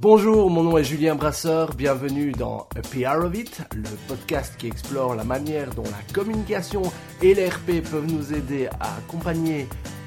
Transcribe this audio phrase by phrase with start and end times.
[0.00, 4.68] Bonjour, mon nom est Julien Brasseur, bienvenue dans A PR of It, le podcast qui
[4.68, 6.82] explore la manière dont la communication
[7.20, 9.66] et l'RP peuvent nous aider à accompagner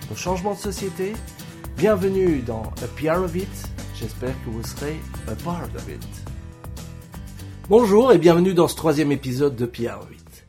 [0.09, 1.12] nos changements de société.
[1.75, 3.49] Bienvenue dans A PR of It,
[3.99, 4.96] j'espère que vous serez
[5.27, 6.08] a part of it.
[7.68, 10.46] Bonjour et bienvenue dans ce troisième épisode de PR of It.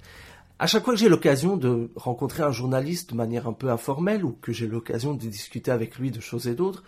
[0.60, 4.24] À chaque fois que j'ai l'occasion de rencontrer un journaliste de manière un peu informelle
[4.24, 6.84] ou que j'ai l'occasion de discuter avec lui de choses et d'autres,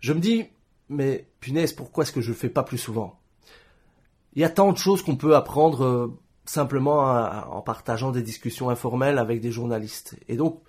[0.00, 0.46] je me dis
[0.88, 3.18] mais punaise, pourquoi est-ce que je le fais pas plus souvent?
[4.34, 7.00] Il y a tant de choses qu'on peut apprendre euh, simplement
[7.50, 10.16] en partageant des discussions informelles avec des journalistes.
[10.28, 10.60] Et donc,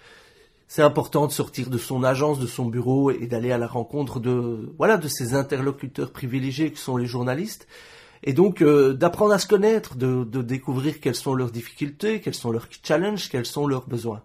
[0.68, 4.20] c'est important de sortir de son agence, de son bureau et d'aller à la rencontre
[4.20, 7.68] de voilà de ces interlocuteurs privilégiés que sont les journalistes.
[8.24, 12.52] Et donc euh, d'apprendre à se connaître, de, découvrir quelles sont leurs difficultés, quels sont
[12.52, 14.24] leurs challenges, quels sont leurs besoins.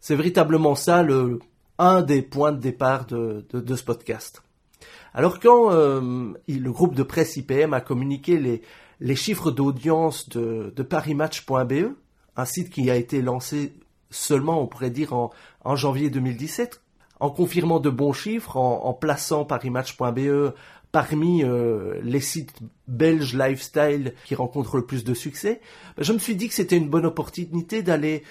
[0.00, 1.38] C'est véritablement ça le
[1.78, 4.42] un des points de départ de ce podcast.
[5.14, 8.62] Alors quand euh, le groupe de presse IPM a communiqué les,
[9.00, 11.94] les chiffres d'audience de, de parimatch.be,
[12.36, 13.74] un site qui a été lancé
[14.10, 15.30] seulement, on pourrait dire, en,
[15.64, 16.80] en janvier 2017,
[17.20, 20.52] en confirmant de bons chiffres, en, en plaçant parimatch.be
[20.92, 22.54] parmi euh, les sites
[22.86, 25.60] belges lifestyle qui rencontrent le plus de succès,
[25.96, 28.22] ben, je me suis dit que c'était une bonne opportunité d'aller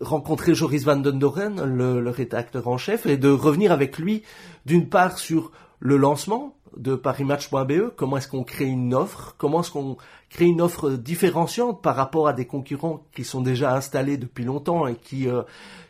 [0.00, 4.22] rencontrer Joris van den Doren, le, le rédacteur en chef, et de revenir avec lui
[4.64, 9.70] d'une part sur le lancement de parimatch.be, comment est-ce qu'on crée une offre, comment est-ce
[9.70, 9.96] qu'on
[10.30, 14.86] crée une offre différenciante par rapport à des concurrents qui sont déjà installés depuis longtemps
[14.86, 15.42] et qui, euh,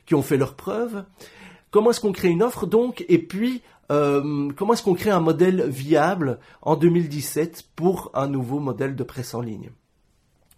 [0.07, 1.05] qui ont fait leurs preuves.
[1.71, 3.05] Comment est-ce qu'on crée une offre donc?
[3.09, 8.59] Et puis euh, comment est-ce qu'on crée un modèle viable en 2017 pour un nouveau
[8.59, 9.71] modèle de presse en ligne?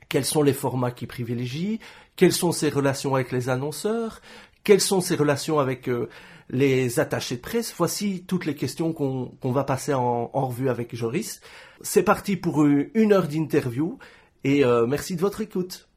[0.08, 1.78] Quels sont les formats qui privilégient?
[2.16, 4.20] Quelles sont ses relations avec les annonceurs?
[4.64, 6.08] Quelles sont ses relations avec euh,
[6.50, 7.74] les attachés de presse?
[7.76, 11.40] Voici toutes les questions qu'on va passer en, revue avec Joris.
[11.80, 13.98] C'est parti pour une heure d'interview
[14.44, 15.88] et euh, merci de votre écoute.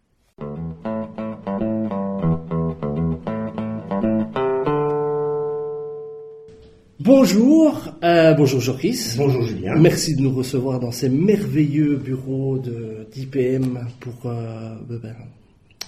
[6.99, 9.17] Bonjour, euh, bonjour Joris.
[9.17, 9.76] Bonjour Julien.
[9.76, 15.14] Merci de nous recevoir dans ces merveilleux bureaux d'IPM pour euh, ben,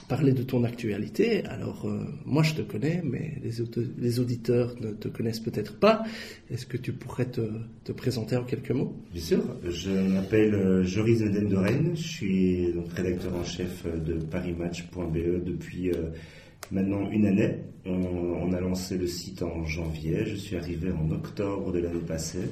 [0.07, 1.43] parler de ton actualité.
[1.45, 6.03] Alors, euh, moi, je te connais, mais les, auditeurs ne te connaissent peut-être pas.
[6.49, 7.41] Est-ce que tu pourrais te,
[7.83, 8.95] te, présenter en quelques mots?
[9.11, 9.43] Bien sûr.
[9.63, 11.93] Je m'appelle euh, Joris de Rennes.
[11.95, 16.09] Je suis donc rédacteur en chef de parismatch.be depuis euh,
[16.72, 17.57] maintenant une année.
[17.85, 20.25] On, a lancé le site en janvier.
[20.25, 22.47] Je suis arrivé en octobre de l'année passée.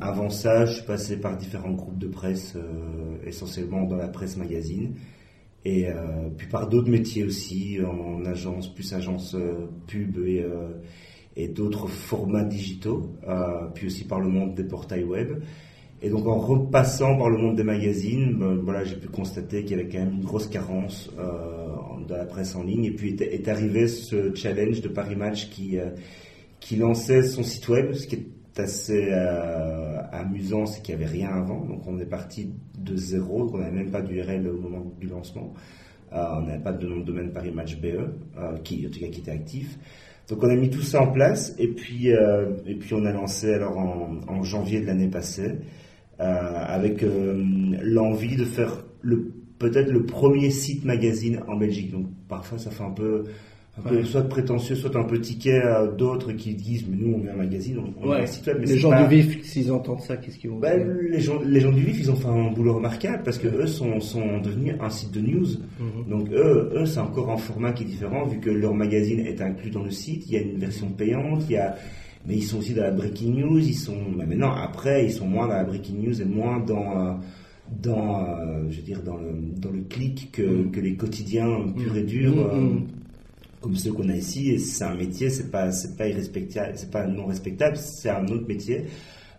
[0.00, 2.56] avant ça, je suis passé par différents groupes de presse,
[3.24, 4.94] essentiellement dans la presse magazine
[5.64, 10.68] et euh, puis par d'autres métiers aussi, en agence, plus agence euh, pub et, euh,
[11.36, 13.14] et d'autres formats digitaux,
[13.74, 15.42] puis aussi par le monde des portails web.
[16.02, 19.76] Et donc en repassant par le monde des magazines, ben, voilà, j'ai pu constater qu'il
[19.76, 21.68] y avait quand même une grosse carence euh,
[22.08, 22.86] dans la presse en ligne.
[22.86, 25.76] Et puis est, est arrivé ce challenge de Paris Match qui,
[26.58, 28.26] qui lançait son site web, ce qui est
[28.58, 31.64] assez euh, amusant, c'est qu'il n'y avait rien avant.
[31.64, 35.54] Donc on est parti de zéro, on n'avait même pas d'URL au moment du lancement.
[36.12, 39.00] Euh, on n'avait pas de nom de domaine Paris Match BE, euh, qui en tout
[39.00, 39.78] cas qui était actif.
[40.28, 43.52] Donc on a mis tout ça en place et puis et puis on a lancé
[43.52, 45.56] alors en, janvier de l'année passée
[46.18, 48.84] avec l'envie de faire
[49.58, 51.90] peut-être le premier site magazine en Belgique.
[51.90, 53.24] Donc parfois ça fait un peu
[54.04, 57.36] soit prétentieux, soit un peu ticket à d'autres qui disent mais nous on est un
[57.36, 58.64] magazine, on, est un site web.
[58.64, 61.72] les gens du vif, s'ils entendent ça, qu'est-ce qu'ils vont ben, les, gens, les gens
[61.72, 64.90] du vif, ils ont fait un boulot remarquable parce que eux sont, sont devenus un
[64.90, 65.46] site de news.
[65.78, 66.08] Mhm.
[66.08, 69.40] Donc eux, eux c'est encore un format qui est différent vu que leur magazine est
[69.40, 70.24] inclus dans le site.
[70.26, 71.76] Il y a une version payante, il y a
[72.26, 73.58] mais ils sont aussi dans la breaking news.
[73.58, 76.98] Ils sont mais maintenant après ils sont moins dans la breaking news et moins dans
[76.98, 77.12] euh,
[77.82, 80.70] dans euh, je veux dire dans le dans le clic que, mhm.
[80.70, 82.34] que les quotidiens purs et durs.
[82.54, 82.76] Mhm.
[82.76, 82.80] Euh,
[83.60, 84.50] comme ceux qu'on a ici.
[84.50, 88.26] Et c'est un métier, c'est pas, c'est pas irrespectable, c'est pas non respectable, c'est un
[88.26, 88.84] autre métier.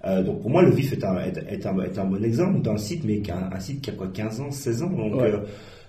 [0.06, 2.78] Euh, donc pour moi, le VIF est un, est, un, est un bon exemple d'un
[2.78, 4.90] site, mais un, un, site qui a quoi 15 ans, 16 ans?
[4.90, 5.40] Donc euh,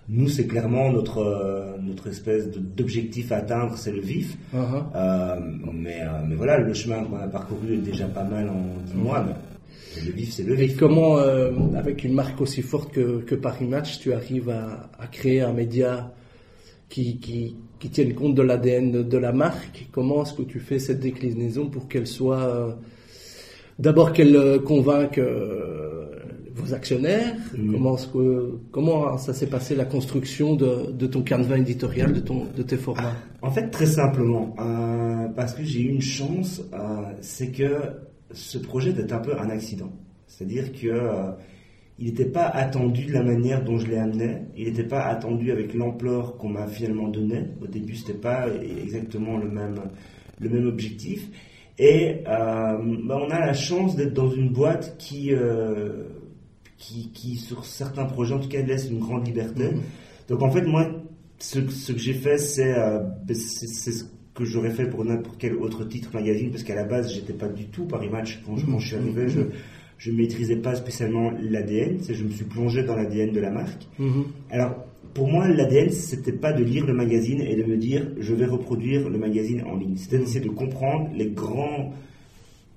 [0.08, 4.36] nous, c'est clairement notre, euh, notre espèce d'objectif à atteindre, c'est le VIF.
[4.54, 5.72] Uh-huh.
[5.72, 9.24] mais, mais voilà, le chemin qu'on a parcouru est déjà pas mal en 10 mois.
[9.24, 10.72] Mais le VIF, c'est le VIF.
[10.72, 15.06] Et comment, avec une marque aussi forte que, que Paris Match, tu arrives à, à
[15.06, 16.12] créer un média
[16.90, 19.88] qui, qui, qui tiennent compte de l'ADN de, la marque.
[19.90, 22.70] Comment est-ce que tu fais cette déclinaison pour qu'elle soit euh,
[23.80, 26.06] d'abord qu'elle euh, convainque euh,
[26.54, 27.34] vos actionnaires?
[27.58, 27.72] Mm.
[27.72, 32.46] Comment que comment ça s'est passé la construction de, de ton canevas éditorial, de ton
[32.56, 33.16] de tes formats?
[33.42, 34.54] En fait, très simplement,
[35.34, 36.62] parce que j'ai eu une chance,
[37.20, 37.78] c'est que
[38.30, 39.90] ce projet était un peu un accident.
[40.28, 40.88] C'est-à-dire que
[41.98, 44.38] il n'était pas attendu de la manière dont je l'ai amené.
[44.56, 47.44] Il n'était pas attendu avec l'ampleur qu'on m'a finalement donnée.
[47.60, 48.46] Au début, c'était pas
[48.82, 49.80] exactement le même,
[50.40, 51.28] le même objectif.
[51.78, 56.04] Et euh, bah, on a la chance d'être dans une boîte qui, euh,
[56.76, 59.64] qui, qui, sur certains projets, en tout cas, laisse une grande liberté.
[59.64, 60.28] Mm-hmm.
[60.28, 60.90] Donc en fait, moi,
[61.38, 64.04] ce, ce que j'ai fait, euh, c'est c'est ce
[64.34, 67.48] que j'aurais fait pour n'importe quel autre titre magazine, parce qu'à la base, j'étais pas
[67.48, 68.40] du tout Paris Match.
[68.46, 69.40] Quand je, quand je suis arrivé, je
[70.02, 73.86] je ne maîtrisais pas spécialement l'ADN, je me suis plongé dans l'ADN de la marque.
[74.00, 74.24] Mm-hmm.
[74.50, 74.84] Alors,
[75.14, 78.46] pour moi, l'ADN, c'était pas de lire le magazine et de me dire je vais
[78.46, 79.96] reproduire le magazine en ligne.
[79.96, 81.92] C'était d'essayer de comprendre les grands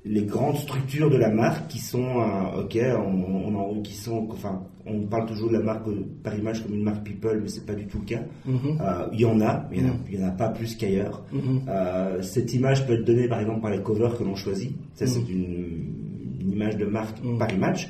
[0.06, 4.64] les grandes structures de la marque qui sont euh, ok on, on, qui sont enfin
[4.86, 5.84] on parle toujours de la marque
[6.24, 8.82] par image comme une marque people mais c'est pas du tout le cas mm-hmm.
[8.82, 11.70] euh, il y en a mais il n'y en, a pas plus qu'ailleurs mm-hmm.
[11.70, 15.08] euh, cette image peut être donnée par exemple par les covers que l'on choisit ça
[15.08, 16.06] c'est une
[16.46, 17.38] une image de marque mm.
[17.38, 17.90] Paris Match.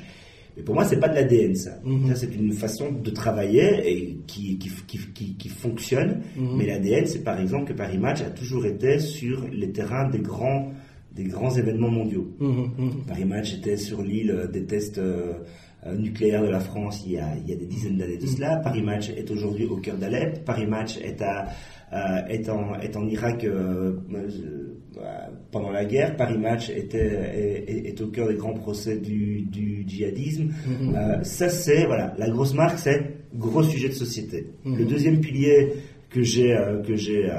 [0.57, 1.71] Mais pour moi, c'est pas de l'ADN, ça.
[2.07, 6.21] Ça c'est une façon de travailler et qui, qui, qui, qui fonctionne.
[6.37, 10.19] Mais l'ADN, c'est par exemple que Paris Match a toujours été sur les terrains des
[10.19, 10.71] grands,
[11.15, 12.27] des grands événements mondiaux.
[12.39, 13.05] Mm-hmm.
[13.07, 15.33] Paris Match était sur l'île des tests euh,
[15.85, 18.25] euh, nucléaires de la France il y a, il y a des dizaines d'années de
[18.25, 18.57] cela.
[18.57, 20.43] Paris Match est aujourd'hui au cœur d'Alep.
[20.43, 21.47] Paris Match est à
[21.93, 24.99] euh, est, en, est en Irak euh, euh,
[25.51, 26.17] pendant la guerre.
[26.17, 30.49] Paris Match était, est, au cœur des grands procès du, du djihadisme.
[31.21, 34.47] Ça, c'est, voilà, la grosse marque, c'est gros sujet de société.
[34.65, 35.73] Le deuxième pilier
[36.09, 37.29] que j'ai que j'ai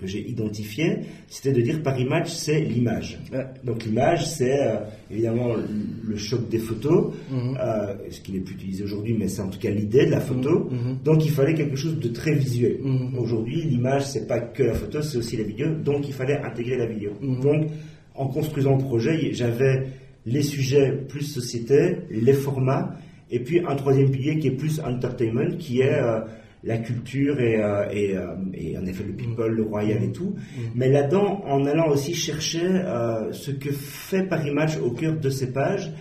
[0.00, 3.18] que j'ai identifié, c'était de dire Paris Match, c'est l'image.
[3.64, 4.76] Donc l'image, c'est euh,
[5.10, 7.58] évidemment le choc des photos, mhm.
[7.60, 10.20] euh, ce qui n'est plus utilisé aujourd'hui, mais c'est en tout cas l'idée de la
[10.20, 10.68] photo.
[10.70, 10.78] Mhm.
[10.78, 10.98] Mhm.
[11.04, 12.78] Donc il fallait quelque chose de très visuel.
[13.18, 15.68] Aujourd'hui, l'image, c'est pas que la photo, c'est aussi la vidéo.
[15.84, 17.12] Donc il fallait intégrer la vidéo.
[17.42, 17.68] Donc
[18.14, 19.86] en construisant le projet, j'avais
[20.26, 22.96] les sujets plus société, les formats,
[23.30, 26.20] et puis un troisième pilier qui est plus entertainment, qui est euh,
[26.62, 30.34] la culture et, euh, euh, et, en effet le people, le royal et tout.
[30.36, 30.60] Mm.
[30.74, 35.30] Mais là-dedans, en allant aussi chercher euh, ce que fait Paris Match au cœur de
[35.30, 35.92] ses pages.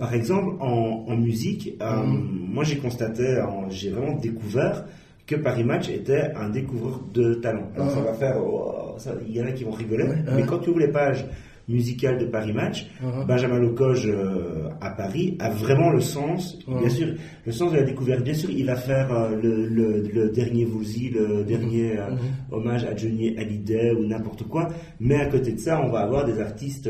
[0.00, 2.52] par exemple, en, musique, mm.
[2.52, 4.86] moi j'ai constaté, j'ai vraiment découvert
[5.26, 7.68] que Paris Match était un découvreur de talent.
[7.74, 10.70] Alors ça va faire, oh, il y en a qui vont rigoler, mais quand tu
[10.70, 11.26] ouvres les pages
[11.68, 13.26] musical de Paris Match, uh-huh.
[13.26, 16.80] Benjamin Lecoge euh, à Paris a vraiment le sens, uh-huh.
[16.80, 17.14] bien sûr,
[17.44, 18.22] le sens de la découverte.
[18.22, 22.54] Bien sûr, il va faire euh, le, le, dernier Woolsey, le dernier euh, uh-huh.
[22.54, 24.68] hommage à Johnny Hallyday ou n'importe quoi.
[25.00, 26.88] Mais à côté de ça, on va avoir des artistes,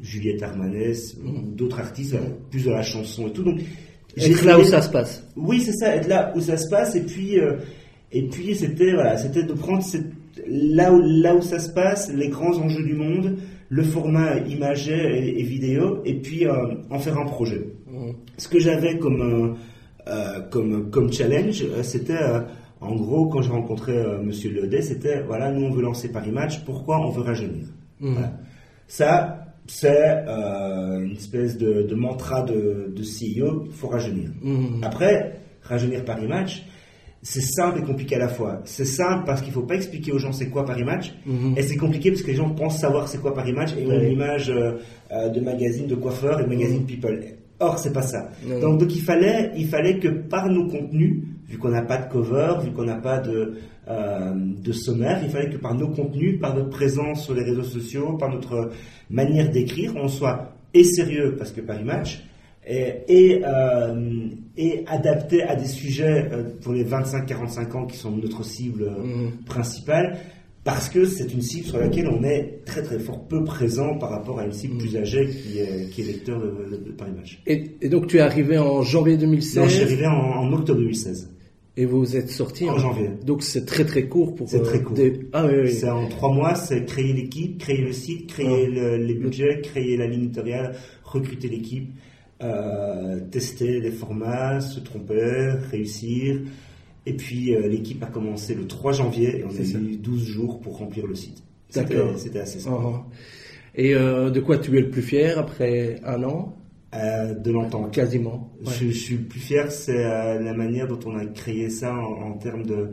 [0.00, 1.16] Juliette Armanès,
[1.56, 2.16] d'autres artistes,
[2.50, 3.42] plus de la chanson et tout.
[3.42, 3.60] Donc,
[4.16, 5.26] être là où ça se passe.
[5.36, 6.94] Oui, c'est ça, être là où ça se passe.
[6.94, 7.38] Et puis,
[8.12, 10.06] et puis c'était voilà, c'était de prendre cette,
[10.46, 13.38] là où là où ça se passe, les grands enjeux du monde
[13.74, 17.66] le format imagé et, vidéo, et puis euh, en faire un projet.
[17.88, 18.10] Mmh.
[18.38, 19.54] Ce que j'avais comme, euh,
[20.08, 22.24] euh, comme, comme challenge, c'était
[22.80, 23.92] en gros, quand j'ai rencontré
[24.22, 27.66] Monsieur Ledet, c'était voilà, nous on veut lancer Paris Match, pourquoi on veut rajeunir?
[27.98, 28.14] Mmh.
[28.86, 34.30] Ça, c'est une espèce de, mantra de, de CEO, il faut rajeunir.
[34.40, 34.84] Mmh.
[34.84, 36.64] Après, rajeunir Paris Match,
[37.24, 38.60] c'est simple et compliqué à la fois.
[38.64, 41.54] C'est simple parce qu'il ne faut pas expliquer aux gens c'est quoi Paris Match, mhm.
[41.56, 43.98] et c'est compliqué parce que les gens pensent savoir c'est quoi Paris Match et ont
[43.98, 44.74] une image euh,
[45.10, 46.86] euh, de magazine de coiffeur et de magazine mhm.
[46.86, 47.24] People.
[47.60, 48.28] Or, c'est pas ça.
[48.60, 52.12] Donc, donc, il fallait, il fallait que par nos contenus, vu qu'on n'a pas de
[52.12, 53.54] cover, vu qu'on n'a pas de,
[53.88, 57.62] euh, de sommaire, il fallait que par nos contenus, par notre présence sur les réseaux
[57.62, 58.70] sociaux, par notre
[59.08, 62.22] manière d'écrire, on soit et sérieux parce que Paris Match,
[62.66, 68.44] et, euh, et, adapté à des sujets euh, pour les 25-45 ans qui sont notre
[68.44, 69.30] cible euh, mhm.
[69.46, 70.18] principale,
[70.62, 74.10] parce que c'est une cible sur laquelle on est très très fort peu présent par
[74.10, 74.80] rapport à une cible mhm.
[74.80, 77.42] plus âgée qui est, qui est lecteur de, Paris Match.
[77.46, 81.30] Et, donc tu es arrivé en janvier 2016 Non, je suis arrivé en, octobre 2016.
[81.76, 83.10] Et vous êtes sorti en, janvier.
[83.26, 84.48] Donc c'est très très court pour.
[84.48, 84.96] C'est très court.
[85.32, 85.72] Ah, oui, oui.
[85.72, 88.96] C'est en trois mois, c'est créer l'équipe, créer le site, créer ah.
[88.96, 91.90] les budgets, créer la ligne éditoriale, recruter l'équipe.
[92.42, 96.40] Euh, tester les formats, se tromper, réussir.
[97.06, 100.60] Et puis euh, l'équipe a commencé le 3 janvier et on a eu 12 jours
[100.60, 101.42] pour remplir le site.
[101.68, 102.82] C'était assez simple.
[102.82, 103.02] Uh-huh.
[103.76, 106.56] Et euh, de quoi tu es le plus fier après un an?
[106.92, 107.90] De l'entendre.
[107.90, 108.52] Quasiment.
[108.62, 112.64] Je, suis le plus fier, c'est la manière dont on a créé ça en, termes
[112.64, 112.90] de...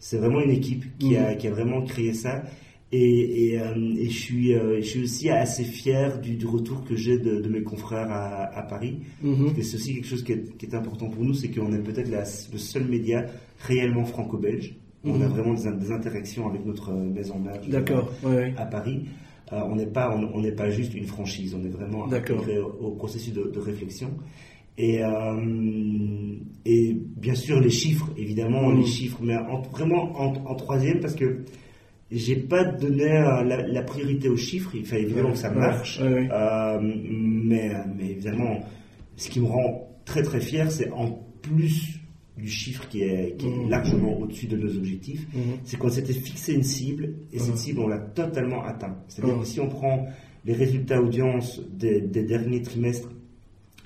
[0.00, 2.42] C'est vraiment une équipe qui, a, qui a vraiment créé ça.
[2.96, 6.94] Et, euh, et, je, suis, euh, je suis aussi assez fier du, du retour que
[6.94, 9.00] j'ai de, de, mes confrères à, à Paris.
[9.22, 11.82] Mm C'est aussi quelque chose qui est, qui est important pour nous, c'est qu'on est
[11.82, 13.26] peut-être le seul média
[13.58, 14.76] réellement franco-belge.
[15.02, 15.32] On a mhm.
[15.32, 17.60] vraiment des, des, interactions avec notre maison mère
[18.56, 19.06] à Paris.
[19.50, 21.54] on n'est pas, on n'est pas juste une franchise.
[21.54, 24.10] On est vraiment intégré au, processus de, réflexion.
[24.78, 25.02] Et,
[26.64, 29.36] et bien sûr les chiffres, évidemment les chiffres, mais
[29.72, 31.44] vraiment en, troisième parce que
[32.10, 34.70] j'ai pas donné la, priorité aux chiffres.
[34.74, 38.60] Il fallait évidemment que ça marche, mais, mais évidemment,
[39.16, 42.00] ce qui me rend très très fier, c'est en plus
[42.36, 43.68] du chiffre qui est, mmh.
[43.68, 45.38] largement au-dessus de nos objectifs, mmh.
[45.64, 47.58] c'est qu'on s'était fixé une cible et cette mmh.
[47.58, 48.96] cible, on l'a totalement atteint.
[49.08, 50.06] C'est-à-dire que si on prend
[50.44, 53.10] les résultats audience des, derniers trimestres,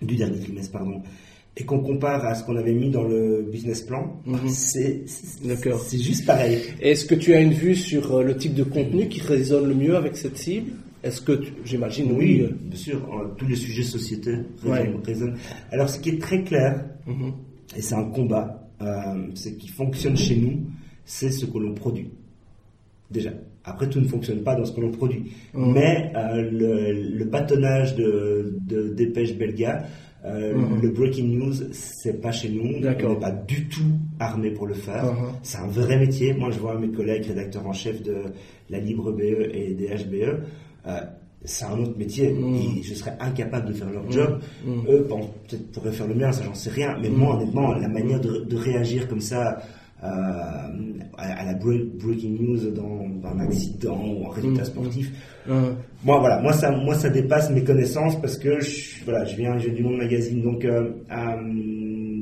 [0.00, 1.02] du dernier trimestre, pardon,
[1.58, 5.04] et qu'on compare à ce qu'on avait mis dans le business plan, c'est
[5.98, 6.60] juste pareil.
[6.80, 9.74] Est-ce que tu as une vue sur euh, le type de contenu qui résonne le
[9.74, 10.70] mieux avec cette cible?
[11.02, 14.36] Est-ce que, j'imagine, oui, euh, bien sûr, tous les sujets société
[15.04, 15.36] résonnent.
[15.72, 17.32] Alors, ce qui est très clair, mhm.
[17.76, 20.60] et c'est un combat, euh, c'est qui fonctionne chez nous,
[21.04, 22.10] c'est ce que l'on produit.
[23.10, 23.30] Déjà.
[23.64, 25.32] Après, tout ne fonctionne pas dans ce que l'on produit.
[25.54, 25.72] Mhm.
[25.72, 29.86] Mais euh, le, bâtonnage de, de dépêche belga,
[30.24, 30.80] mhm.
[30.82, 32.76] le breaking news, c'est pas chez nous.
[32.76, 35.04] On n'est pas du tout armé pour le faire.
[35.42, 36.34] C'est un vrai métier.
[36.34, 38.24] Moi, je vois mes collègues rédacteurs en chef de
[38.70, 40.42] la Libre BE et des HBE.
[40.86, 41.00] Euh,
[41.44, 44.40] c'est un autre métier et je serais incapable de faire leur job.
[44.64, 44.70] Mm.
[44.70, 44.86] Mm.
[44.88, 45.06] Eux,
[45.48, 48.56] peut-être pourraient faire le mien, ça j'en sais rien, mais moi honnêtement, la manière de,
[48.56, 49.60] réagir comme ça euh,
[50.02, 50.70] à,
[51.44, 55.10] la breaking news dans, un accident ou un résultat sportif,
[56.04, 59.56] moi voilà, moi ça, moi ça dépasse mes connaissances parce que je, voilà, je viens,
[59.56, 60.90] du monde magazine, donc euh,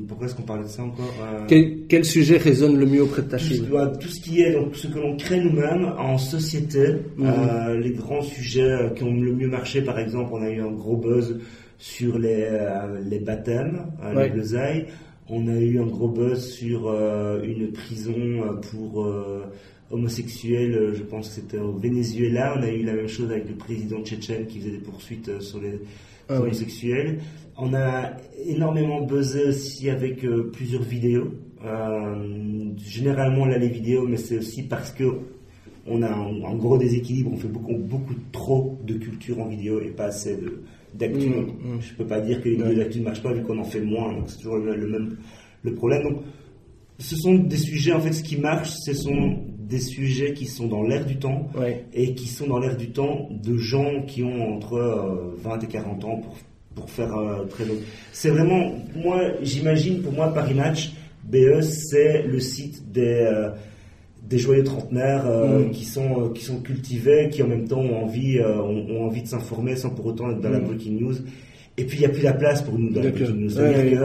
[0.07, 3.29] pourquoi est-ce qu'on parlait de ça encore euh, quel, sujet résonne le mieux auprès de
[3.29, 3.37] ta
[3.71, 7.91] bah, tout ce qui est donc ce que l'on crée nous-mêmes en société, euh, les
[7.91, 11.39] grands sujets qui ont le mieux marché, par exemple, on a eu un gros buzz
[11.79, 14.87] sur les, euh, les baptêmes, les.
[15.29, 16.89] On a eu un gros buzz sur
[17.43, 18.15] une prison
[18.71, 19.07] pour
[19.91, 22.55] homosexuels, je pense que c'était au Venezuela.
[22.57, 25.61] On a eu la même chose avec le président tchétchène qui faisait des poursuites sur
[25.61, 25.81] les
[26.29, 27.21] ah homosexuels.
[27.57, 28.17] On a
[28.47, 31.33] énormément buzzé aussi avec euh, plusieurs vidéos.
[31.65, 35.05] Euh, généralement là les vidéos, mais c'est aussi parce que
[35.87, 37.31] on a un, gros déséquilibre.
[37.33, 40.37] On fait beaucoup, beaucoup trop de culture en vidéo et pas assez
[40.97, 41.21] d'actu.
[41.21, 41.81] Je mmh, mmh.
[41.81, 44.13] Je peux pas dire que les d'actu ne marchent pas vu qu'on en fait moins.
[44.13, 45.17] Donc c'est toujours le, même
[45.63, 46.03] le problème.
[46.03, 46.23] Donc
[46.99, 50.69] ce sont des sujets en fait ce qui marche, ce sont des sujets qui sont
[50.69, 51.51] dans l'air du temps
[51.93, 55.67] et qui sont dans l'air du temps de gens qui ont entre 20 euh, et
[55.67, 56.37] 40 ans pour
[56.77, 57.75] pour faire euh, très long.
[58.13, 60.93] C'est vraiment, moi, j'imagine, pour moi, Paris Match,
[61.25, 63.51] BE, c'est le site des, euh,
[64.29, 65.71] des joyeux trentenaires euh, mm.
[65.71, 69.77] qui, sont, qui sont cultivés, qui en même temps ont envie, ont, envie de s'informer
[69.77, 70.65] sans pour autant être dans la mm.
[70.65, 71.15] breaking news.
[71.79, 73.51] Et puis, il n'y a plus la place pour nous dans la breaking news.
[73.51, 74.01] C'est-à-dire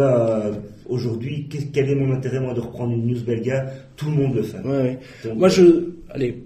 [0.86, 3.72] qu'aujourd'hui, quel est mon intérêt, moi, de reprendre une news belga?
[3.96, 4.60] Tout le monde le fait.
[5.36, 5.92] moi, je.
[6.10, 6.44] Allez,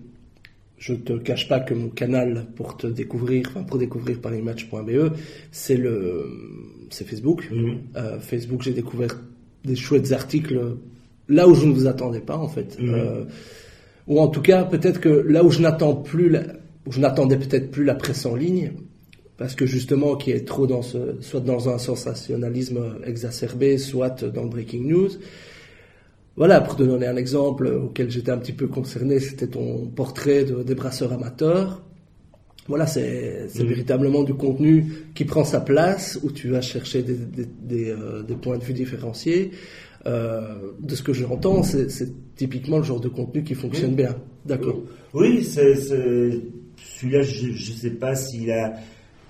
[0.78, 5.14] je te cache pas que mon canal pour te découvrir, enfin pour découvrir parismatch.be,
[5.52, 6.30] c'est le,
[6.92, 7.50] c'est Facebook.
[7.96, 9.20] Euh, Facebook, j'ai découvert
[9.64, 10.78] des chouettes articles
[11.28, 13.26] là où je ne vous attendais pas en fait, euh,
[14.08, 16.36] ou en tout cas peut-être que là où je n'attends plus,
[16.86, 18.74] où je n'attendais peut-être plus la presse en ligne,
[19.38, 24.44] parce que justement qui est trop dans ce, soit dans un sensationnalisme exacerbé, soit dans
[24.44, 25.10] le breaking news.
[26.38, 30.44] Voilà, pour te donner un exemple auquel j'étais un petit peu concerné, c'était ton portrait
[30.44, 31.82] de, des brasseurs amateurs.
[32.68, 33.64] Voilà, c'est mm.
[33.64, 37.16] véritablement du contenu qui prend sa place, où tu vas chercher des,
[37.62, 39.52] des, euh, des, points de vue différenciés.
[40.08, 44.16] Euh, de ce que j'entends, c'est typiquement le genre de contenu qui fonctionne bien.
[44.46, 44.84] D'accord.
[45.14, 48.76] Oui, celui-là, je ne sais pas s'il a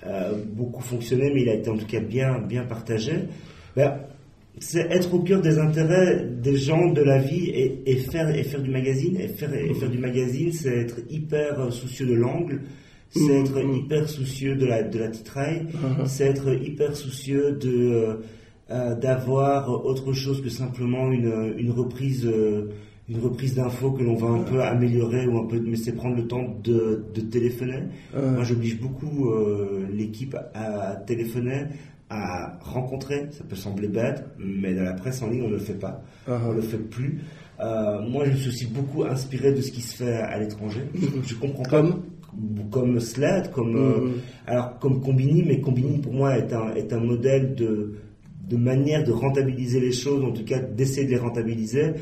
[0.06, 3.12] euh, beaucoup fonctionné, mais il a été en tout cas bien, bien partagé.
[3.74, 4.00] Ben,
[4.58, 7.50] c'est être au cœur des intérêts des gens, de la vie
[7.86, 9.18] et, faire, et faire du magazine.
[9.18, 12.62] Et faire, et faire du magazine, c'est être hyper soucieux de l'angle,
[13.10, 13.44] c'est mm.
[13.44, 16.06] être hyper soucieux de la, de la titraille, uh-huh.
[16.06, 18.14] c'est être hyper soucieux de, euh,
[18.68, 22.26] d'avoir autre chose que simplement une, une reprise.
[22.26, 22.70] Euh,
[23.08, 26.16] une reprise d'infos que l'on va un peu améliorer ou un peu mais c'est prendre
[26.16, 27.84] le temps de, de téléphoner.
[28.12, 29.32] Moi j'oblige beaucoup
[29.92, 31.66] l'équipe à, téléphoner,
[32.10, 33.28] à rencontrer.
[33.30, 36.02] Ça peut sembler bête, mais dans la presse en ligne, on ne le fait pas.
[36.26, 36.38] Uh-huh.
[36.46, 37.20] On ne le fait plus.
[37.60, 40.82] Euh, moi, je suis aussi beaucoup inspiré de ce qui se fait à l'étranger.
[41.24, 42.02] Je comprends comme
[42.70, 44.46] comme Sled, comme euh, mm-hmm.
[44.46, 47.94] alors comme Combini, mais Combini pour moi est un est un modèle de
[48.48, 51.92] de manière de rentabiliser les choses, en tout cas d'essayer de les rentabiliser.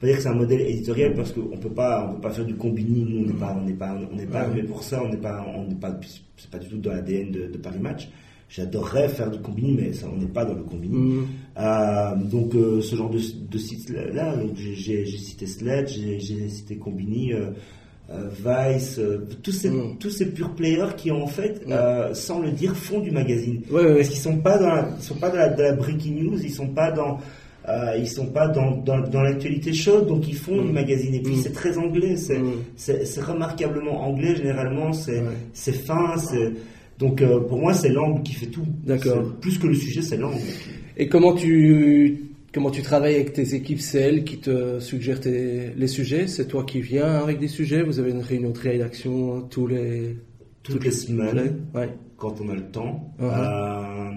[0.00, 2.44] Pas dire que c'est un modèle éditorial parce qu'on peut pas on peut pas faire
[2.44, 3.04] du Combini.
[3.04, 5.02] Nous on n'est pas on n'est pas on n'est pas armé pour ça.
[5.02, 5.98] On n'est pas on n'est pas
[6.36, 8.08] c'est pas du tout dans l'ADN de, de Paris Match.
[8.48, 10.96] J'adorerais faire du combini, mais ça, on n'est pas dans le combini.
[10.96, 11.26] Mm.
[11.58, 17.34] Euh, donc, euh, ce genre de, de site-là, j'ai cité Sledge, j'ai cité Combini.
[17.34, 17.50] Euh,
[18.10, 19.00] Vice,
[19.42, 19.96] tous ces Mm.
[20.00, 21.72] tous ces pure players qui en fait, Mm.
[21.72, 23.60] euh, sans le dire, font du magazine.
[23.70, 23.96] Ouais.
[23.96, 26.38] Parce qu'ils sont pas dans la, ils sont pas dans la, dans la breaking news,
[26.42, 27.18] ils sont pas dans
[27.68, 30.66] euh, ils sont pas dans, dans, dans l'actualité chaude, donc ils font Mm.
[30.68, 31.14] du magazine.
[31.16, 31.42] Et puis Mm.
[31.42, 32.52] c'est très anglais, c'est Mm.
[32.76, 35.36] c'est c'est remarquablement anglais généralement, c'est Ouais.
[35.52, 36.52] c'est fin, c'est
[36.98, 38.64] donc euh, pour moi c'est l'angle qui fait tout.
[38.86, 39.22] D'accord.
[39.42, 40.40] Plus que le sujet, c'est l'angle.
[40.96, 45.70] Et comment tu comment tu travailles avec tes équipes C'est elles qui te suggèrent tes-
[45.76, 46.26] les sujets?
[46.26, 47.82] C'est toi qui viens avec des sujets?
[47.82, 50.16] Vous avez une réunion de rédaction tous les
[50.62, 51.88] Toutes les semaines, Ouais.
[52.16, 53.14] quand on a le temps.
[53.20, 53.24] Uh-huh.
[53.24, 54.10] Euh,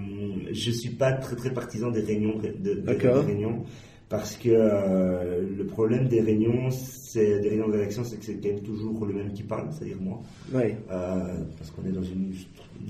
[0.51, 3.23] je suis pas très très partisan des réunions, de, de- D'accord.
[3.23, 3.63] des réunions
[4.09, 8.35] parce que euh, le problème des réunions, c'est des réunions de rédaction, c'est que c'est
[8.43, 10.21] quand même toujours le même qui parle, c'est-à-dire moi,
[10.53, 10.75] Ouais.
[10.91, 12.33] Euh, parce qu'on est dans une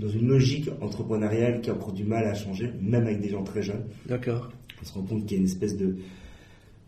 [0.02, 3.44] dans une logique entrepreneuriale qui a encore du mal à changer, même avec des gens
[3.44, 3.84] très jeunes.
[4.08, 4.50] D'accord.
[4.82, 5.96] On se rend compte qu'il y a une espèce de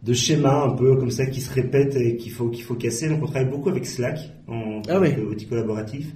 [0.03, 3.07] de schéma un peu comme ça qui se répète et qu'il faut qu'il faut casser.
[3.07, 5.11] Donc on travaille beaucoup avec Slack en Ah oui.
[5.47, 6.13] collaboratif.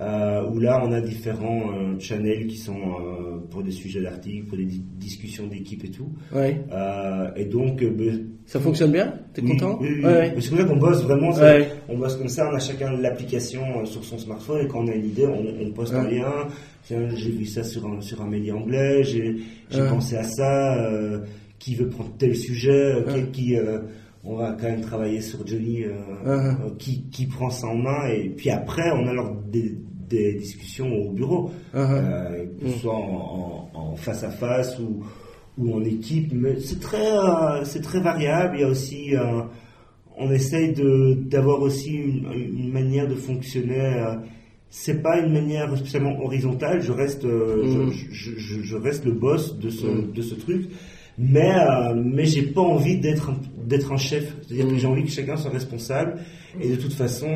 [0.00, 4.46] Euh, où là on a différents euh, channels qui sont euh, pour des sujets d'articles,
[4.46, 6.08] pour des di- discussions d'équipe et tout.
[6.34, 6.58] Ouais.
[7.36, 7.84] Et donc
[8.46, 9.12] Ça fonctionne bien?
[9.34, 9.78] T'es oui, content?
[9.80, 10.04] oui, oui.
[10.04, 11.32] Ouais, C'est comme ça qu'on bosse vraiment.
[11.34, 11.68] Ouais.
[11.88, 14.94] On bosse comme ça, on a chacun l'application sur son smartphone et quand on a
[14.94, 16.16] une idée, on, on poste un Ouais.
[16.16, 16.32] lien.
[16.84, 19.36] Tiens, j'ai vu ça sur un, sur un média anglais, j'ai
[19.90, 20.76] pensé à ça.
[20.82, 21.18] euh,
[21.58, 22.94] qui veut prendre tel sujet
[23.34, 23.80] qui- euh,
[24.24, 28.30] on va quand même travailler sur Johnny, euh, qui, qui prend ça en main et
[28.30, 29.76] puis après on a alors des,
[30.10, 32.80] des discussions au bureau, euh, que ce Mm.
[32.80, 35.02] soit en, en- en face à face ou,
[35.56, 38.56] ou en équipe, mais c'est très, euh, c'est très variable.
[38.56, 39.42] Il y a aussi, euh,
[40.18, 43.80] on essaye de d'avoir aussi une, une manière de fonctionner.
[43.80, 44.16] euh,
[44.72, 46.80] c'est pas une manière spécialement horizontale.
[46.80, 47.90] Je reste, Mm.
[47.92, 50.12] je, je, je- je reste le boss de ce Mm.
[50.12, 50.62] de ce truc.
[51.18, 51.52] Mais
[51.96, 54.24] mais j'ai pas envie d'être un, d'être un chef.
[54.42, 56.10] C'est-à-dire que j'ai envie que chacun soit responsable.
[56.60, 57.28] Et de toute façon,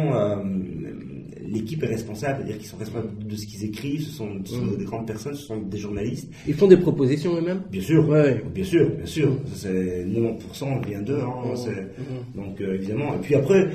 [1.55, 2.39] l'équipe est responsable.
[2.41, 4.03] C'est-à-dire qu'ils sont responsables de ce qu'ils écrivent.
[4.03, 4.77] Ce sont, ce sont Mm.
[4.77, 5.35] des grandes personnes.
[5.35, 6.31] Ce sont des journalistes.
[6.47, 7.63] Ils font des propositions eux-mêmes?
[7.71, 8.09] Bien sûr.
[8.09, 8.43] Ouais.
[8.55, 9.31] Bien sûr, bien sûr.
[9.47, 11.21] Ça, C'est 90% vient d'eux.
[11.21, 11.55] Hein,
[11.99, 12.43] Mhm.
[12.45, 13.15] Donc euh, évidemment.
[13.15, 13.69] Et puis après,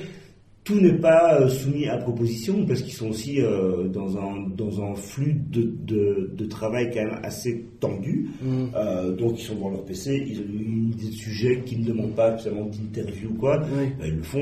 [0.65, 4.83] tout n'est pas euh, soumis à proposition parce qu'ils sont aussi euh, dans un dans
[4.83, 8.27] un flux de, de, de travail quand même assez tendu.
[8.75, 11.85] Euh, donc ils sont devant leur PC, ils ont une idée de sujet qui ne
[11.85, 13.57] demandent pas spécialement d'interview ou quoi.
[13.57, 14.41] Ben, ils le font.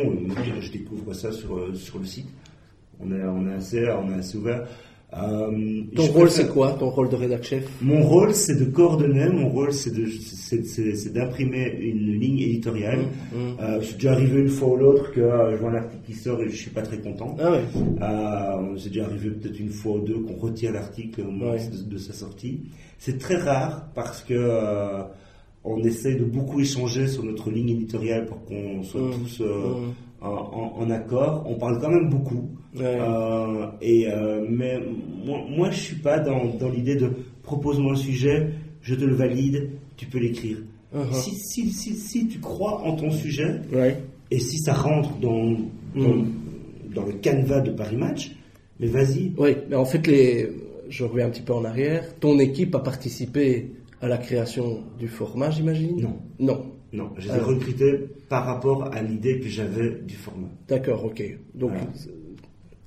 [0.60, 2.28] Je découvre ça sur sur le site.
[3.00, 4.68] On est on est assez on est assez ouvert.
[5.14, 7.64] Euh, Ton je rôle c'est quoi Ton rôle de rédac chef?
[7.82, 9.30] Mon rôle, c'est de coordonner.
[9.30, 9.94] Mon rôle, c'est
[11.14, 13.00] d'imprimer une ligne éditoriale.
[13.32, 13.56] Mhm.
[13.62, 16.14] Euh, c'est déjà arrivé une fois ou l'autre que euh, je vois un article qui
[16.14, 17.36] sort et je suis pas très content.
[17.40, 17.64] Ah ouais.
[18.02, 21.60] Euh, c'est déjà arrivé peut-être une fois ou deux qu'on retire l'article au moment Ouais.
[21.70, 22.64] de, de sa sortie.
[23.00, 24.38] C'est très rare parce que
[25.64, 29.12] on essaie de beaucoup échanger sur notre ligne éditoriale pour qu'on soit Mhm.
[29.14, 29.94] tous Mhm.
[30.22, 31.44] En, en- en accord.
[31.48, 32.50] On parle quand même beaucoup.
[32.76, 32.84] Ouais.
[32.86, 34.80] Euh, et euh, mais
[35.26, 37.10] moi, moi, je suis pas dans, dans l'idée de
[37.44, 38.50] propose-moi un sujet,
[38.82, 40.58] je te le valide, tu peux l'écrire.
[40.96, 41.12] Uh-huh.
[41.14, 43.98] Si, si, si, si tu crois en ton sujet Ouais.
[44.32, 45.52] et si ça rentre dans,
[45.96, 46.32] dans, Mm.
[46.94, 48.32] dans le canevas de Paris Match,
[48.80, 49.32] mais vas-y.
[49.38, 50.50] Oui, mais en fait, les...
[50.90, 52.04] je reviens un petit peu en arrière.
[52.20, 56.00] Ton équipe a participé à la création du format, j'imagine?
[56.02, 56.18] Non.
[56.40, 56.66] Non.
[56.94, 57.94] Non, je les ai recrutés
[58.30, 60.48] par rapport à l'idée que j'avais du format.
[60.70, 61.22] D'accord, ok.
[61.54, 61.86] Donc, Voilà.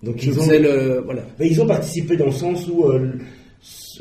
[0.03, 1.03] Donc ils ont, le.
[1.05, 1.23] Voilà.
[1.39, 3.13] Ben, ils ont participé dans le sens où euh,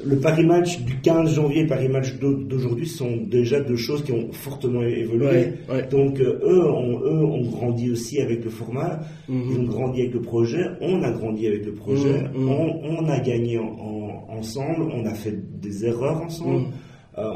[0.06, 4.02] le- Paris Match du 15 janvier et Paris Match d'au- d'aujourd'hui sont déjà deux choses
[4.06, 5.26] qui ont fortement évolué.
[5.28, 5.88] Ouais, ouais.
[5.92, 9.44] Donc euh, eux, ont, eux ont grandi aussi avec le format, Mhm.
[9.52, 12.50] ils ont grandi avec le projet, on a grandi avec le projet, Mhm, mhm.
[12.50, 16.66] on, on a gagné en- en- ensemble, on a fait des erreurs ensemble, Mhm.
[16.68, 16.70] euh,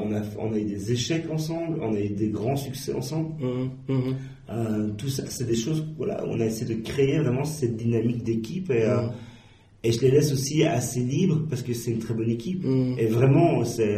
[0.03, 3.33] on, a, on a eu des échecs ensemble, on a eu des grands succès ensemble.
[3.41, 4.15] Mhm, mhm.
[4.49, 8.23] Euh, tout ça, c'est des choses, voilà, on a essayé de créer vraiment cette dynamique
[8.23, 9.11] d'équipe et, euh, Mhm.
[9.85, 12.63] et je les laisse aussi assez libres parce que c'est une très bonne équipe.
[12.97, 13.97] Et vraiment, c'est,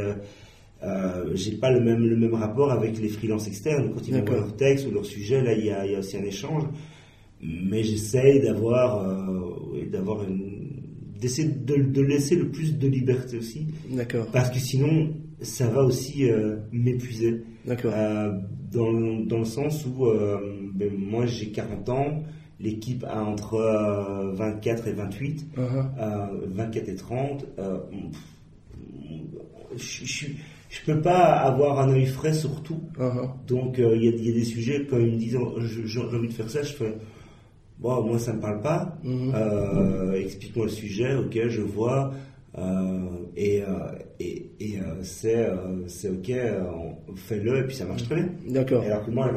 [0.83, 3.91] euh, j'ai pas le même, le même rapport avec les freelances externes.
[3.93, 6.23] Quand ils m'envoient leur texte ou leur sujet, là, il y y a aussi un
[6.23, 6.63] échange.
[7.41, 10.69] Mais j'essaye d'avoir, euh, d'avoir une,
[11.19, 13.67] d'essayer de, de laisser le plus de liberté aussi.
[13.89, 15.09] D'accord, Parce que sinon,
[15.45, 17.43] ça va aussi euh, m'épuiser.
[17.65, 17.91] d'accord.
[17.95, 18.31] Euh,
[18.71, 18.91] dans,
[19.25, 20.37] dans le sens où euh,
[20.73, 22.23] ben, moi j'ai 40 ans,
[22.59, 25.85] l'équipe a entre euh, 24 et 28, Uh-huh.
[25.99, 27.45] euh, 24 et 30.
[27.59, 27.77] euh,
[29.75, 30.25] je, je,
[30.69, 32.81] je peux pas avoir un œil frais sur tout.
[32.97, 33.29] Uh-huh.
[33.47, 35.99] Donc il y, a, il y a des sujets quand ils me disent oh, j'ai
[35.99, 36.97] envie de faire ça, je fais
[37.79, 38.97] bon moi ça me parle pas.
[39.03, 39.31] Mhm.
[39.35, 42.13] Euh, explique-moi le sujet, ok, je vois.
[42.57, 43.67] Euh, et euh,
[44.19, 45.45] et, et euh, c'est
[45.87, 46.31] c'est ok,
[47.15, 48.29] fais-le et puis ça marche très bien.
[48.47, 48.83] D'accord.
[48.83, 49.29] Et alors que moi,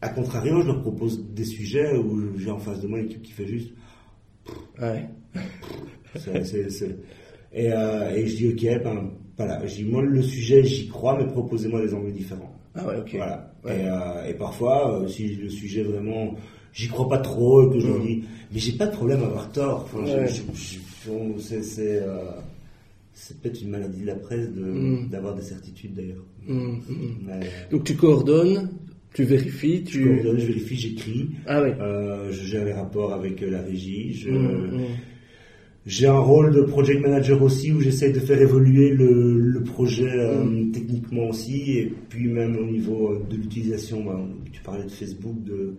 [0.00, 3.22] à contrario, je leur propose des sujets où j'ai en face de moi une équipe
[3.22, 3.72] qui fait juste.
[4.80, 5.08] Ouais.
[7.52, 11.16] Et, euh, et, je dis ok, ben voilà, je dis moi le sujet j'y crois,
[11.16, 12.52] mais proposez-moi des angles différents.
[12.74, 13.14] Ah ouais, ok.
[13.16, 13.50] Voilà.
[13.64, 16.34] Et, euh, et, parfois, euh, si le sujet vraiment,
[16.74, 18.06] j'y crois pas trop et que je leur mm.
[18.06, 19.88] dis, mais j'ai pas de problème à avoir tort.
[19.90, 20.04] Enfin,
[21.38, 21.62] c'est
[23.16, 25.08] c'est peut-être une maladie de la presse mm.
[25.08, 26.24] d'avoir des certitudes d'ailleurs.
[26.46, 26.80] Mm,
[27.70, 28.68] Donc tu coordonnes,
[29.14, 30.02] tu vérifies, tu...
[30.02, 31.30] Je coordonne, je vérifie, j'écris.
[31.46, 31.70] Ah oui.
[31.80, 34.12] Euh, je gère les rapports avec la régie.
[34.12, 34.28] Je,
[35.86, 40.10] j'ai un rôle de project manager aussi où j'essaie de faire évoluer le, le projet
[40.10, 40.72] euh, mm.
[40.72, 44.04] techniquement aussi et puis même au niveau euh, de l'utilisation.
[44.04, 45.74] Ben, tu parlais de Facebook, de,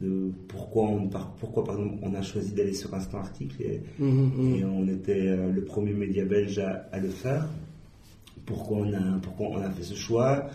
[0.00, 1.08] de pourquoi on
[1.38, 4.88] pourquoi par exemple on a choisi d'aller sur Instant Article et, mm, mm, et on
[4.88, 7.46] était euh, le premier média belge à, à, le faire.
[8.46, 10.46] Pourquoi on a pourquoi on a fait ce choix?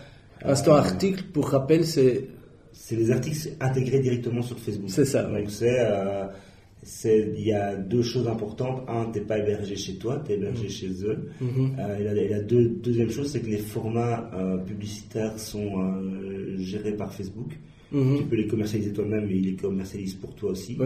[0.42, 2.28] Instant Article, pour rappel, c'est
[2.72, 4.90] c'est les articles intégrés directement sur Facebook.
[4.90, 5.22] C'est ça.
[5.22, 8.82] Donc c'est il y a deux choses importantes.
[8.88, 11.30] Un, t'es pas hébergé chez toi, tu es hébergé chez eux.
[11.42, 15.80] Euh, et la, et la deux, deuxième chose, c'est que les formats euh, publicitaires sont
[15.80, 17.58] euh, gérés par Facebook.
[17.94, 18.18] Mm-hmm.
[18.18, 20.76] Tu peux les commercialiser toi-même, mais ils les commercialisent pour toi aussi.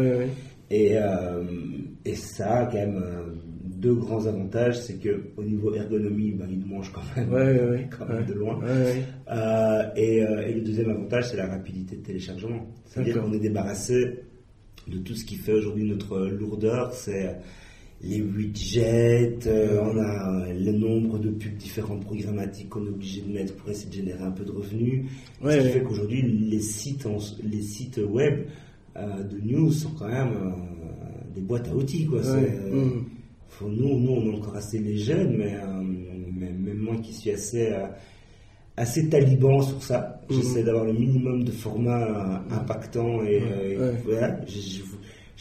[0.70, 0.96] Et,
[2.04, 3.02] et ça a quand même
[3.64, 8.26] deux grands avantages, c'est que au niveau ergonomie, bah, ils mangent quand même, quand même
[8.26, 8.60] de loin.
[9.96, 12.66] Et, et, le deuxième avantage, c'est la rapidité de téléchargement.
[12.84, 14.20] C'est-à-dire qu'on est débarrassé
[14.86, 17.36] de tout ce qui fait aujourd'hui notre lourdeur, c'est
[18.00, 23.32] les widgets, euh, on a le nombre de pubs différentes programmatiques qu'on est obligé de
[23.32, 25.06] mettre pour essayer de générer un peu de revenus.
[25.42, 27.06] ce qui fait qu'aujourd'hui, les sites,
[27.42, 28.46] les sites web
[28.96, 32.06] euh, de news sont quand même euh, des boîtes à outils.
[32.06, 32.20] Quoi.
[32.20, 33.04] Mmh.
[33.62, 35.56] nous, nous, on est encore assez les jeunes, mais,
[36.32, 37.74] mais même moi qui suis assez
[38.76, 40.20] assez taliban sur ça.
[40.30, 40.36] Mhm.
[40.36, 43.42] J'essaie d'avoir le minimum de formats impactants et,
[44.04, 44.38] voilà.
[44.46, 44.82] Je,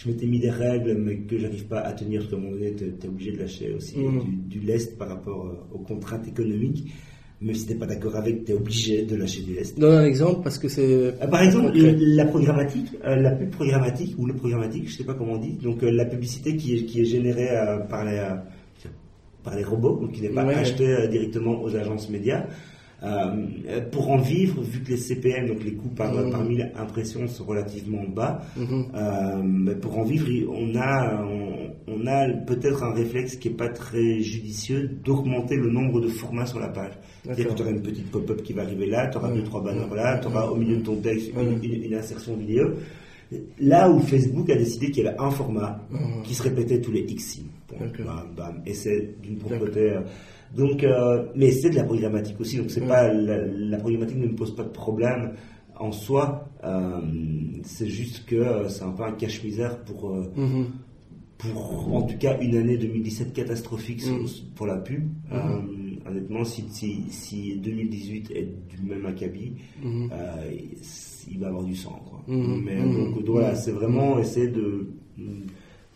[0.06, 2.76] m'étais mis des règles mais que j'arrive pas à tenir comme on est.
[2.76, 4.48] Tu es obligé de lâcher aussi mhm.
[4.48, 6.92] du, lest par rapport euh, aux contraintes économiques.
[7.40, 9.80] Mais si t'es pas d'accord avec, tu es obligé de lâcher du lest.
[9.80, 10.94] Donne un exemple parce que c'est.
[10.94, 15.34] Euh, par exemple, la programmatique, la pub programmatique ou le programmatique, je sais pas comment
[15.34, 15.54] on dit.
[15.54, 17.50] Donc la publicité qui est, qui est générée
[17.90, 18.24] par les
[19.44, 22.46] par les robots, donc qui n'est pas achetée directement aux agences médias.
[23.04, 26.32] Euh, pour en vivre, vu que les CPM, donc les coûts par, mmh.
[26.32, 28.82] par mille impressions, sont relativement bas, mmh.
[28.96, 31.24] euh, pour en vivre, on a,
[31.88, 36.48] on, a peut-être un réflexe qui est pas très judicieux d'augmenter le nombre de formats
[36.48, 36.94] sur la page.
[37.24, 39.62] C'est-à-dire que tu auras une petite pop-up qui va arriver là, tu auras deux, trois
[39.62, 42.74] banners là, tu auras au milieu de ton texte une, insertion vidéo.
[43.60, 45.82] Là où Facebook a décidé qu'il y avait un format
[46.24, 47.42] qui se répétait tous les X
[48.66, 49.98] Et c'est d'une propreté.
[50.56, 52.58] Donc, euh, mais c'est de la programmatique aussi.
[52.58, 55.34] Donc, c'est pas la, problématique ne me pose pas de problème
[55.76, 56.50] en soi.
[56.64, 57.02] Euh,
[57.64, 60.66] c'est juste que euh, c'est un peu un cache-misère pour, mm-hmm.
[61.38, 64.26] pour, en tout cas, une année 2017 catastrophique mm.
[64.56, 65.04] pour la pub.
[65.32, 66.08] Mm-hmm.
[66.08, 70.10] honnêtement, si, si, si, 2018 est du même acabit, mm-hmm.
[71.30, 72.02] il va avoir du sang.
[72.10, 72.24] Quoi.
[72.28, 74.88] Mais donc, voilà, c'est vraiment essayer de,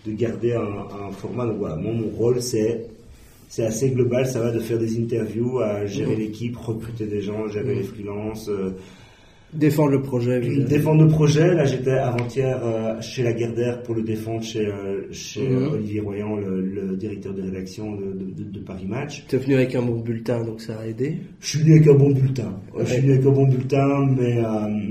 [0.06, 1.48] de garder un, un format.
[1.48, 2.92] Donc voilà, mon rôle, c'est
[3.52, 4.26] c'est assez global.
[4.26, 8.48] Ça va de faire des interviews à gérer l'équipe, recruter des gens, gérer les freelances.
[8.48, 8.78] Euh,
[9.54, 10.40] défendre le projet.
[10.40, 11.54] Défendre le projet.
[11.54, 15.74] Là, j'étais avant-hier euh, chez la Gardère pour le défendre chez, euh, chez mhm.
[15.74, 19.26] Olivier Royan, le, directeur de rédaction de, Paris Match.
[19.28, 21.88] Tu es venu avec un bon bulletin, donc ça a aidé Je suis venu avec
[21.88, 22.58] un bon bulletin.
[22.80, 24.38] Je suis venu avec un bon bulletin, mais,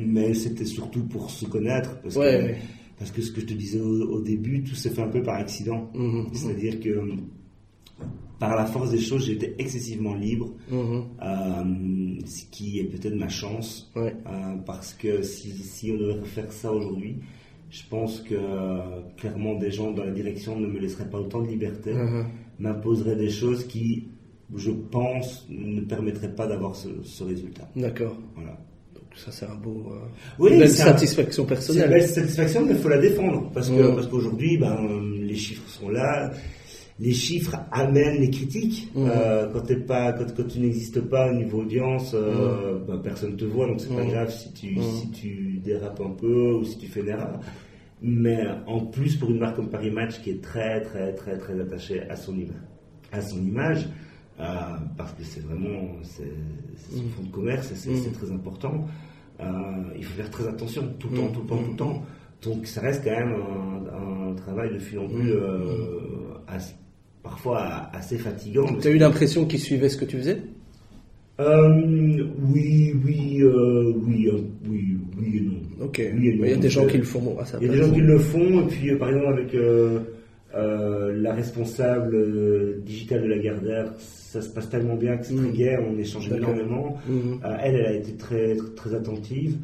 [0.07, 1.99] mais c'était surtout pour se connaître.
[2.03, 2.51] Parce que,
[2.99, 5.37] parce que ce que je te disais au, début, tout s'est fait un peu par
[5.37, 5.90] accident.
[5.94, 6.27] Mhm.
[6.35, 6.90] C'est-à-dire que
[8.40, 11.05] par la force des choses, j'étais excessivement libre, mhm.
[11.22, 14.11] euh, ce qui est peut-être ma chance, euh,
[14.64, 17.16] parce que si, on devait faire ça aujourd'hui,
[17.68, 18.35] je pense que
[19.16, 22.24] clairement des gens dans la direction ne me laisseraient pas autant de liberté, mhm.
[22.59, 24.09] m'imposeraient des choses qui,
[24.57, 27.68] je pense, ne permettraient pas d'avoir ce, résultat.
[27.76, 28.16] D'accord.
[28.35, 28.59] Voilà.
[28.94, 29.98] Donc ça c'est un beau, euh,
[30.38, 31.83] oui, une belle satisfaction personnelle.
[31.83, 33.94] C'est une belle satisfaction, mais il faut la défendre parce que mhm.
[33.94, 34.79] parce qu'aujourd'hui, ben,
[35.20, 36.33] les chiffres sont là
[37.01, 38.91] les chiffres amènent les critiques.
[38.95, 39.09] Mmh.
[39.11, 42.87] Euh, quand, pas, quand, tu n'existes pas au niveau audience, euh, mmh.
[42.87, 44.11] bah, personne ne te voit, donc c'est pas mmh.
[44.11, 47.41] grave si tu, si tu dérapes un peu ou si tu fais une erreur.
[48.03, 51.59] Mais en plus, pour une marque comme Paris Match qui est très, très, très, très
[51.59, 52.35] attachée à son,
[53.13, 53.89] à son image,
[54.39, 54.45] euh,
[54.97, 56.33] parce que c'est vraiment c'est,
[56.95, 58.87] son fond de commerce et c'est, très important,
[59.97, 62.03] il faut faire très attention tout le temps, tout le temps, tout le temps.
[62.43, 65.35] Donc ça reste quand même un, travail de fil en plus
[67.22, 68.66] parfois assez fatigant.
[68.80, 70.38] Tu as eu l'impression qu'ils suivaient ce que tu faisais?
[71.40, 71.68] Euh,
[72.52, 75.85] oui, oui, euh, oui, euh, oui, oui et non.
[75.87, 76.02] Ok.
[76.14, 76.44] Oui et non.
[76.44, 78.18] Il y a des gens qui le font Il y a des gens qui le
[78.18, 79.54] font, et puis par exemple avec
[81.22, 85.52] la responsable digitale de la Gardère, ça se passe tellement bien que c'est très Mhm.
[85.54, 86.98] gai, on échange énormément.
[87.11, 89.56] Euh, elle, elle a été très, très, très attentive.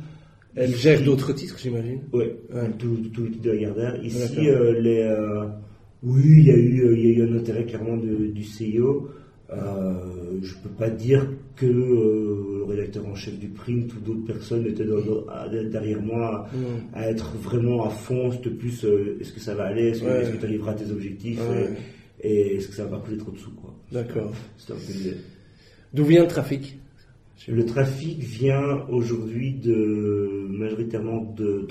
[0.55, 2.01] Elle Ici- gère d'autres titres, j'imagine.
[2.15, 2.71] Ouais, Ouais.
[2.79, 4.03] tout, tout le titre de la Gardère.
[4.03, 4.41] Ici,
[4.81, 5.03] les,
[6.07, 8.43] oui, il y, a eu, euh, il y a eu un intérêt clairement de- du
[8.45, 9.09] CIO.
[9.53, 9.95] Euh,
[10.43, 14.67] je peux pas dire que euh, le rédacteur en chef du print ou d'autres personnes
[14.67, 16.61] étaient dans- dans- à- derrière moi Mhm.
[16.95, 18.31] à être vraiment à fond.
[18.33, 21.41] C'était plus euh, est-ce que ça va aller, est-ce que tu arriveras à tes objectifs
[21.41, 21.69] Ouais.
[22.23, 23.53] et, et est-ce que ça va pas coûter trop de sous.
[23.53, 23.73] quoi.
[23.93, 24.33] D'accord.
[24.59, 25.17] C'était un peu l'idée.
[25.95, 26.79] D'où vient le trafic?
[27.49, 31.69] Le trafic vient aujourd'hui de majoritairement de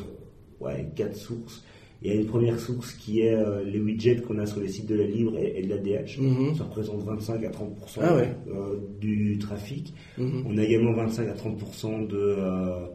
[0.61, 1.63] ouais, quatre sources.
[2.01, 4.67] Il y a une première source qui est euh, les widgets qu'on a sur les
[4.67, 6.19] sites de la Libre et, et de la DH.
[6.19, 6.55] Mhm.
[6.55, 8.29] Ça représente 25 à 30% Ah ouais.
[8.47, 9.93] euh, du trafic.
[10.17, 10.43] Mhm.
[10.47, 12.15] On a également 25 à 30% de.
[12.17, 12.85] Euh,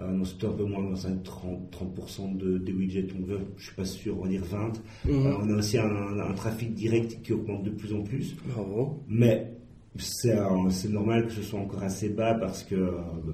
[0.00, 3.02] euh, non, c'était un peu moins, 25 30, 30% de, des widgets.
[3.02, 4.72] Donc, je suis pas sûr, on va dire 20.
[5.04, 5.26] Mhm.
[5.26, 8.34] Euh, on a aussi un, un trafic direct qui augmente de plus en plus.
[8.54, 9.00] Bravo.
[9.08, 9.52] Mais
[9.96, 12.74] c'est un- c'est normal que ce soit encore assez bas parce que,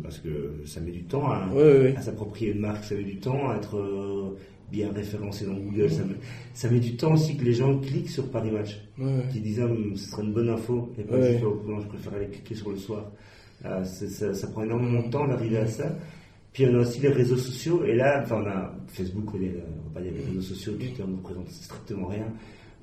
[0.02, 1.96] parce que ça met du temps à, Oui, oui, oui.
[1.96, 3.78] à s'approprier une marque, ça met du temps à être
[4.70, 5.90] bien référencé dans Google.
[5.90, 6.14] Ça met,
[6.54, 9.24] ça met du temps aussi que les gens cliquent sur Paris Match, Ouais, ouais.
[9.32, 11.32] qui disent ah, ce serait une bonne info et pas Ouais.
[11.32, 13.10] juste, oh, non, je préfère aller cliquer sur le soir.
[13.64, 15.94] Euh, ça, ça prend énormément de temps d'arriver à ça.
[16.52, 19.44] Puis on a aussi les réseaux sociaux, et là, enfin, on a Facebook, on va
[19.94, 22.26] pas dire les réseaux sociaux, Twitter ne représente strictement rien.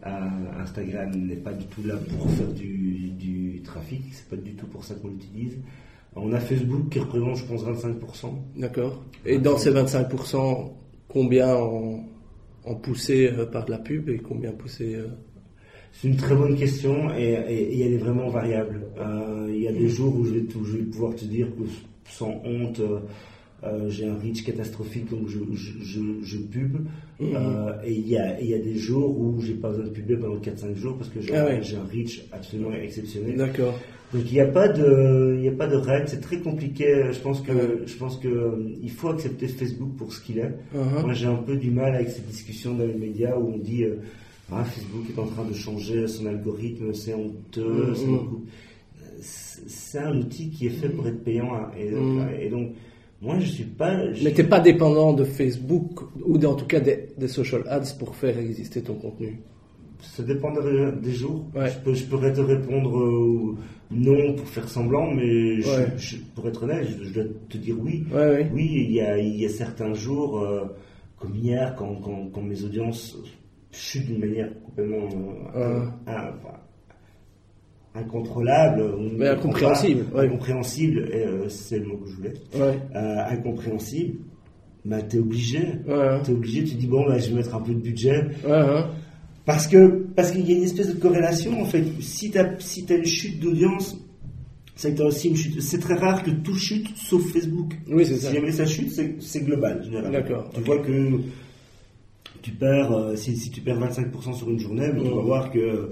[0.06, 4.54] Euh, Instagram n'est pas du tout là pour faire du, du trafic, c'est pas du
[4.54, 5.58] tout pour ça qu'on l'utilise.
[6.16, 8.28] On a Facebook qui représente, je pense, 25%.
[8.56, 9.04] D'accord.
[9.26, 10.72] Et dans ces 25%,
[11.18, 12.04] combien en,
[12.66, 15.08] en poussé euh, par de la pub et combien poussé euh,
[15.94, 18.82] C'est une très bonne question et, et- et elle est vraiment variable.
[19.00, 21.48] Euh, il y a des jours où je vais, tout- je vais pouvoir te dire
[21.58, 21.64] que
[22.12, 22.80] sans honte,
[23.64, 25.40] euh, j'ai un reach catastrophique donc je,
[26.22, 26.74] je, pub.
[27.20, 29.86] Euh, et il y, a, et il y a des jours où j'ai pas besoin
[29.86, 31.60] de publier pendant 4-5 jours parce que j'ai Ah ouais.
[31.64, 33.36] j'ai un reach absolument exceptionnel.
[33.36, 33.74] D'accord.
[34.14, 37.06] Donc il n'y a pas de, il n'y a pas de règle, c'est très compliqué.
[37.12, 37.80] Je pense que, Ouais.
[37.86, 40.54] je pense que euh, il faut accepter Facebook pour ce qu'il est.
[40.76, 41.04] Uh-huh.
[41.04, 43.84] Moi j'ai un peu du mal avec cette discussion dans les médias où on dit
[43.84, 43.98] euh,
[44.52, 47.94] ah, Facebook est en train de changer son algorithme, c'est honteux.
[47.98, 48.46] Mhm.
[49.20, 52.70] c'est un outil qui est fait pour être payant hein, et, et donc
[53.22, 54.14] moi je suis pas.
[54.14, 57.94] je- Mais t'es pas dépendant de Facebook ou en tout cas des, des social ads
[58.00, 59.40] pour faire exister ton contenu?
[60.00, 61.44] Ça dépendrait des jours.
[61.56, 61.72] Ouais.
[61.72, 63.56] Je, peux- je pourrais te répondre euh,
[63.92, 65.88] non pour faire semblant, mais je- Ouais.
[65.98, 68.06] je- pour être honnête, je, je dois te dire oui.
[68.12, 68.52] Ouais, ouais.
[68.54, 70.66] Oui, il y a, il y a certains jours, euh,
[71.18, 73.18] comme hier, quand, quand, quand mes audiences
[73.72, 75.08] chutent d'une manière complètement
[75.56, 76.34] euh, Ah.
[77.96, 78.84] incontrôlable,
[79.18, 82.34] Mais incompréhensible, pas- incompréhensible, euh, c'est le mot que je voulais,
[82.94, 84.20] incompréhensible,
[84.86, 85.60] bah, t'es obligé.
[86.24, 88.26] T'es obligé, tu dis bon, bah, je vais mettre un peu de budget.
[88.48, 88.90] Hein.
[89.48, 91.84] Parce que parce qu'il y a une espèce de corrélation en fait.
[92.02, 93.98] Si tu as, si t'as une chute d'audience,
[94.76, 95.60] c'est aussi une chute.
[95.62, 97.74] C'est très rare que tout chute sauf Facebook.
[97.90, 99.84] Oui, c'est Si jamais ça chute, c'est, global.
[100.12, 101.12] D'accord, Tu vois que
[102.42, 105.26] tu perds, euh, si, si tu perds 25% sur une journée, mais tu vas Mhm.
[105.26, 105.90] voir que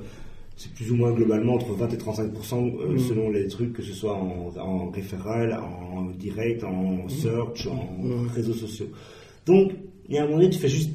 [0.57, 2.99] c'est plus ou moins globalement entre 20 et 35% euh, Mhm.
[2.99, 8.27] selon les trucs, que ce soit en, en référal, en direct, en search, en Mhm.
[8.35, 8.87] réseaux sociaux.
[9.45, 9.71] Donc,
[10.07, 10.91] il y a un moment donné, tu fais juste,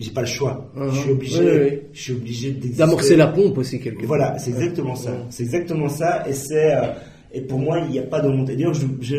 [0.00, 0.70] j'ai pas le choix.
[0.74, 0.90] Mhm.
[0.90, 2.50] Je suis obligé, Oui, je suis obligé.
[2.52, 5.12] D'amorcer la pompe aussi quelque Voilà, c'est exactement ça.
[5.12, 5.18] Ouais.
[5.28, 6.24] C'est exactement ça.
[6.28, 6.86] Et c'est euh,
[7.32, 8.56] et pour moi, il n'y a pas de montée.
[8.56, 9.16] D'ailleurs, je, je,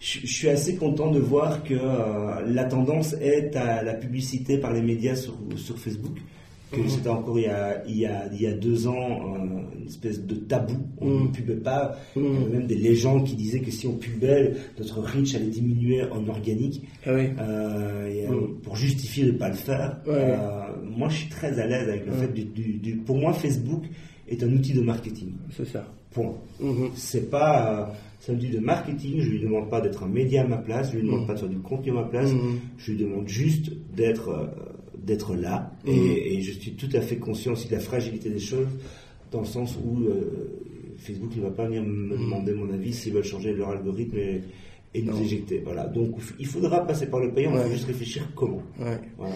[0.00, 4.58] je, je suis assez content de voir que euh, la tendance est à la publicité
[4.58, 6.18] par les médias sur, sur Facebook.
[6.72, 6.88] Que Mhm.
[6.88, 8.96] c'était encore il y, a, il, y a, il y a deux ans
[9.36, 10.74] euh, une espèce de tabou.
[10.98, 11.22] On Mhm.
[11.24, 11.96] ne pubait pas.
[12.16, 12.24] Mhm.
[12.24, 15.46] Il y avait même des légendes qui disaient que si on pubait, notre reach allait
[15.46, 16.82] diminuer en organique.
[17.06, 17.28] Ah oui.
[17.38, 19.98] Euh, et, euh, pour justifier de ne pas le faire.
[20.06, 20.14] Ouais.
[20.14, 20.62] Euh,
[20.96, 22.18] moi, je suis très à l'aise avec le Ouais.
[22.18, 23.84] fait du, du- du- Pour moi, Facebook
[24.26, 25.32] est un outil de marketing.
[25.56, 25.86] C'est ça.
[26.12, 26.34] Point.
[26.60, 26.90] Mhm.
[26.94, 27.92] C'est pas.
[28.20, 29.20] c'est un outil de marketing.
[29.20, 30.90] Je lui demande pas d'être un média à ma place.
[30.92, 32.32] Je lui demande pas de faire du contenu à ma place.
[32.32, 32.58] Mhm.
[32.78, 34.30] Je lui demande juste d'être
[35.04, 35.72] d'être là.
[35.86, 36.16] Et, Mhm.
[36.16, 38.68] et je suis tout à fait conscient aussi de la fragilité des choses,
[39.30, 40.50] dans le sens où euh,
[40.98, 44.42] Facebook ne va pas venir me demander mon avis s'ils veulent changer leur algorithme et,
[44.94, 45.20] et nous Non.
[45.22, 45.60] éjecter.
[45.64, 45.84] Voilà.
[45.86, 47.52] Donc il faudra passer par le payant.
[47.52, 47.62] Ouais.
[47.64, 48.62] faut juste réfléchir comment.
[48.80, 48.98] Ouais.
[49.18, 49.34] Voilà.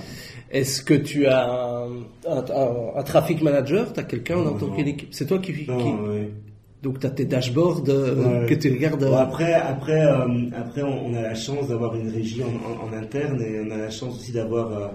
[0.51, 1.89] Est-ce que tu as un,
[2.27, 3.93] un, un- un traffic manager?
[3.93, 5.53] Tu as quelqu'un dans ton équipe C'est toi qui.
[5.53, 6.31] qui- Non, ouais.
[6.81, 9.01] Donc tu as tes dashboards euh, que tu regardes.
[9.05, 10.27] Bon, euh, après, après, euh,
[10.57, 13.71] après, on on a la chance d'avoir une régie en, en- en interne et on
[13.73, 14.87] a la chance aussi d'avoir euh,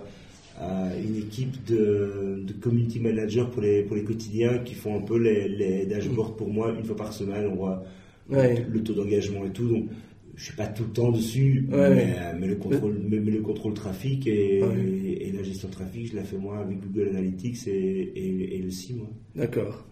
[0.62, 5.18] une équipe de, de community managers pour les, pour les quotidiens qui font un peu
[5.18, 7.48] les, les dashboards pour moi une fois par semaine.
[7.52, 7.84] On voit
[8.30, 9.68] le taux d'engagement et tout.
[9.68, 9.86] Donc,
[10.36, 14.60] je suis pas tout le temps dessus, mais, le contrôle, mais, le contrôle trafic et,
[14.60, 18.96] et, la gestion de trafic, je la fais moi avec Google Analytics et, le SIM.
[19.36, 19.86] D'accord.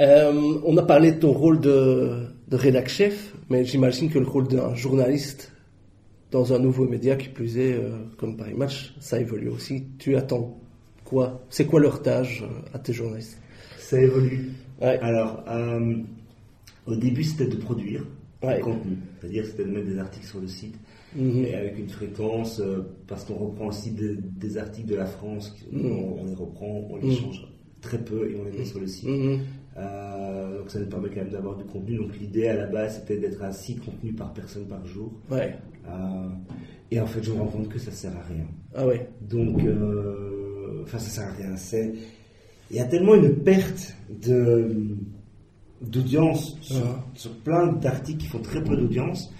[0.00, 4.26] Euh, on a parlé de ton rôle de, de rédac chef, mais j'imagine que le
[4.26, 5.52] rôle d'un journaliste
[6.30, 9.84] dans un nouveau média qui plus est, euh, comme Paris Match, ça évolue aussi.
[9.98, 10.58] Tu attends
[11.04, 11.42] quoi?
[11.50, 13.38] C'est quoi leur tâche euh, à tes journalistes?
[13.78, 14.50] Ça évolue.
[14.80, 15.44] Alors,
[16.86, 18.04] au début, c'était de produire
[18.42, 20.74] du contenu, c'est-à-dire c'était de mettre des articles sur le site.
[21.14, 21.44] Mhm.
[21.44, 22.60] Et avec une fréquence,
[23.06, 25.86] parce qu'on reprend aussi des articles de la France, mhm.
[25.86, 27.14] on, les reprend, on les mhm.
[27.14, 27.46] change
[27.80, 29.08] très peu et on les met sur le site.
[29.76, 31.96] Euh, donc ça nous permet quand même d'avoir du contenu.
[31.96, 35.12] Donc l'idée à la base c'était d'être à 6 contenus par personne par jour.
[35.30, 35.56] Ouais.
[35.88, 36.28] Euh,
[36.90, 38.46] et en fait je me rends compte que ça sert à rien.
[38.74, 39.08] Ah ouais.
[39.20, 41.56] Donc, euh, enfin ça sert à rien.
[41.56, 41.92] C'est,
[42.70, 44.96] il y a tellement une perte de
[45.80, 47.04] d'audience ah.
[47.14, 49.30] sur, plein d'articles qui font très peu d'audience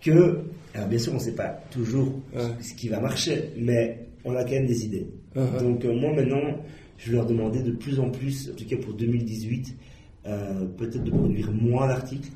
[0.00, 0.38] que,
[0.74, 2.20] alors bien sûr on ne sait pas toujours
[2.60, 5.08] ce qui va marcher, mais on a quand même des idées.
[5.34, 6.58] Donc moi maintenant
[7.04, 9.76] je leur demandais de plus en plus, en tout cas pour 2018,
[10.24, 12.30] euh, peut-être de produire moins d'articles,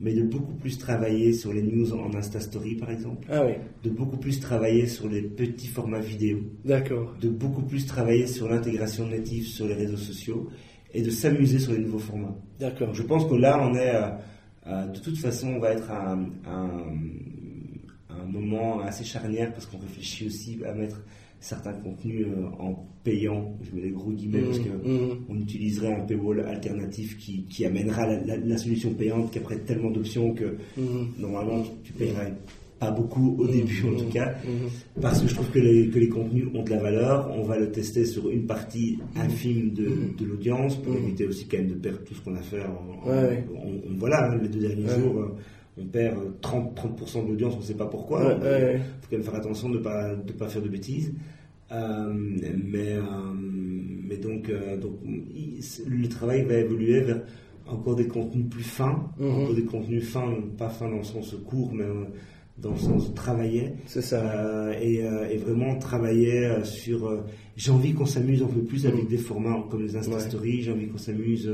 [0.00, 3.46] mais de beaucoup plus travailler sur les news en Insta Story par exemple, ah
[3.84, 8.48] de beaucoup plus travailler sur les petits formats vidéo, d'accord, de beaucoup plus travailler sur
[8.48, 10.48] l'intégration native sur les réseaux sociaux
[10.92, 12.34] et de s'amuser sur les nouveaux formats.
[12.58, 12.92] D'accord.
[12.92, 14.08] Je pense que là on est, euh,
[14.66, 16.26] euh, de toute façon, on va être à un
[18.26, 21.02] moment assez charnière parce qu'on réfléchit aussi à mettre
[21.42, 25.18] certains contenus euh, en payant, je mets des gros guillemets parce qu'on mmh, mmh.
[25.28, 30.32] on utiliserait un paywall alternatif qui, qui amènera la, solution payante qui après tellement d'options
[30.34, 30.82] que mmh.
[31.18, 32.32] normalement tu paierais
[32.78, 34.34] pas beaucoup au début en tout cas,
[35.00, 37.30] parce que je trouve que les, que les contenus ont de la valeur.
[37.36, 41.58] On va le tester sur une partie infime de, de l'audience pour éviter aussi quand
[41.58, 42.58] même de perdre tout ce qu'on a fait.
[43.06, 45.36] on, voilà, hein, les deux derniers jours euh,
[45.78, 48.34] on perd 30%, 30 de l'audience, on ne sait pas pourquoi.
[48.34, 51.12] Il faut quand même faire attention de ne pas, de pas faire de bêtises.
[51.72, 53.02] Euh, mais, euh,
[53.34, 54.98] mais donc, euh, donc
[55.86, 57.22] le travail va évoluer vers
[57.66, 59.30] encore des contenus plus fins, mhm.
[59.30, 61.84] encore des contenus fins, pas fins dans le sens court, mais
[62.58, 63.72] dans le sens de travailler.
[63.86, 64.72] C'est ça.
[64.82, 67.24] Et, et, vraiment travailler sur.
[67.56, 69.08] j'ai envie qu'on s'amuse un peu plus avec mhm.
[69.08, 71.50] des formats comme les Insta Stories, j'ai envie qu'on s'amuse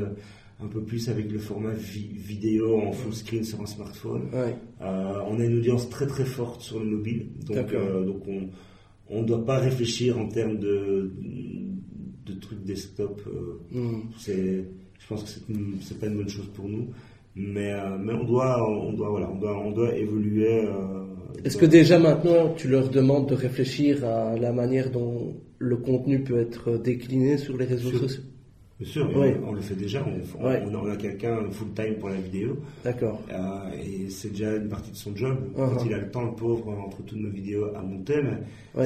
[0.60, 4.28] un peu plus avec le format vidéo en full screen sur un smartphone.
[4.34, 8.22] Euh, on a une audience très très forte sur le mobile, donc, euh, donc
[9.08, 11.12] on ne doit pas réfléchir en termes de,
[12.26, 13.22] de trucs desktop.
[13.28, 14.02] Euh, hmm.
[14.26, 15.42] je pense que c'est,
[15.82, 16.88] c'est pas une bonne chose pour nous,
[17.36, 20.64] mais, mais on doit on doit voilà on doit on doit évoluer.
[21.44, 26.24] Est-ce que déjà maintenant tu leur demandes de réfléchir à la manière dont le contenu
[26.24, 28.22] peut être décliné sur les réseaux sociaux?
[28.80, 29.10] Bien sûr,
[29.44, 30.04] on, le fait déjà.
[30.06, 32.58] On, on, a, quelqu'un full time pour la vidéo.
[32.84, 33.20] D'accord.
[33.28, 35.36] Euh, et c'est déjà une partie de son job.
[35.56, 35.74] Uh-huh.
[35.74, 38.22] Quand il a le temps, le pauvre, entre toutes nos vidéos à monter,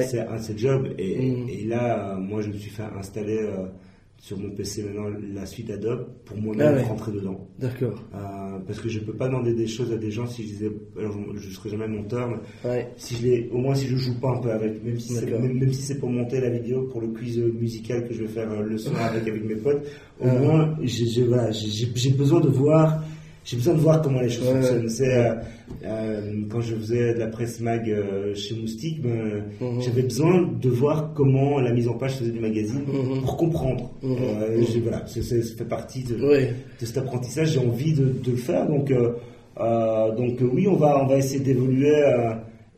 [0.01, 0.87] c'est un de ses jobs.
[0.97, 1.49] Et, mm.
[1.49, 3.37] et, là, moi, je me suis fait installer.
[3.37, 3.67] Euh,
[4.17, 7.45] sur mon PC maintenant la suite Adobe pour moi-même ah rentrer dedans.
[7.59, 8.01] D'accord.
[8.15, 10.71] Euh, parce que je peux pas demander des choses à des gens si je disais,
[10.97, 12.29] alors je, serais jamais monteur,
[12.63, 15.13] mais si je les, au moins si je joue pas un peu avec, même si
[15.13, 18.29] c'est, même, si c'est pour monter la vidéo pour le quiz musical que je vais
[18.29, 19.85] faire euh, le soir avec avec mes potes,
[20.21, 23.03] au moins j'ai, voilà, j'ai besoin de voir
[23.43, 24.89] j'ai besoin de voir comment les choses fonctionnent.
[24.89, 25.33] C'est euh,
[25.83, 29.81] euh, quand je faisais de la presse mag euh, chez Moustique, ben, mhm.
[29.81, 33.21] j'avais besoin de voir comment la mise en page faisait du magazine mhm.
[33.21, 33.91] pour comprendre.
[34.01, 34.15] Mhm.
[34.81, 37.53] voilà, ça fait partie de, de cet apprentissage.
[37.53, 42.01] J'ai envie de, de, le faire, donc donc oui, on va on va essayer d'évoluer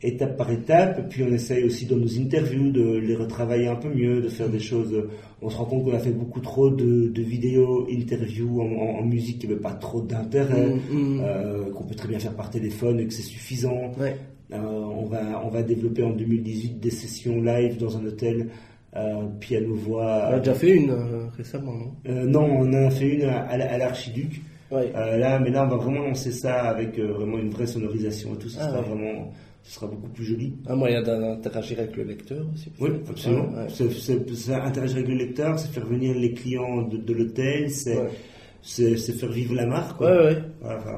[0.02, 1.08] étape par étape.
[1.08, 4.48] Puis on essaye aussi dans nos interviews de les retravailler un peu mieux, de faire
[4.48, 4.94] des choses.
[5.42, 9.48] On se rend compte qu'on a fait beaucoup trop de, vidéos, interviews en, musique qui
[9.48, 11.20] n'avaient pas trop d'intérêt, mm, mm.
[11.22, 13.92] euh, qu'on peut très bien faire par téléphone et que c'est suffisant.
[14.00, 18.48] Euh, on, va, on va développer en 2018 des sessions live dans un hôtel.
[18.94, 20.28] Euh, piano-voix.
[20.30, 20.94] On a déjà fait une
[21.36, 22.24] récemment, non?
[22.24, 24.40] Non, on en a fait une à, l'Archiduc.
[24.70, 28.48] là, mais là, on va vraiment lancer ça avec vraiment une vraie sonorisation et tout.
[28.48, 29.32] Ça ah sera vraiment
[29.66, 30.54] ce sera beaucoup plus joli.
[30.68, 32.70] Un moyen d'interagir avec le lecteur aussi.
[32.78, 33.52] Oui, absolument.
[33.68, 39.54] C'est interagir avec le lecteur, c'est faire venir les clients de, l'hôtel, c'est faire vivre
[39.54, 40.00] la marque.
[40.00, 40.42] Ouais, ouais.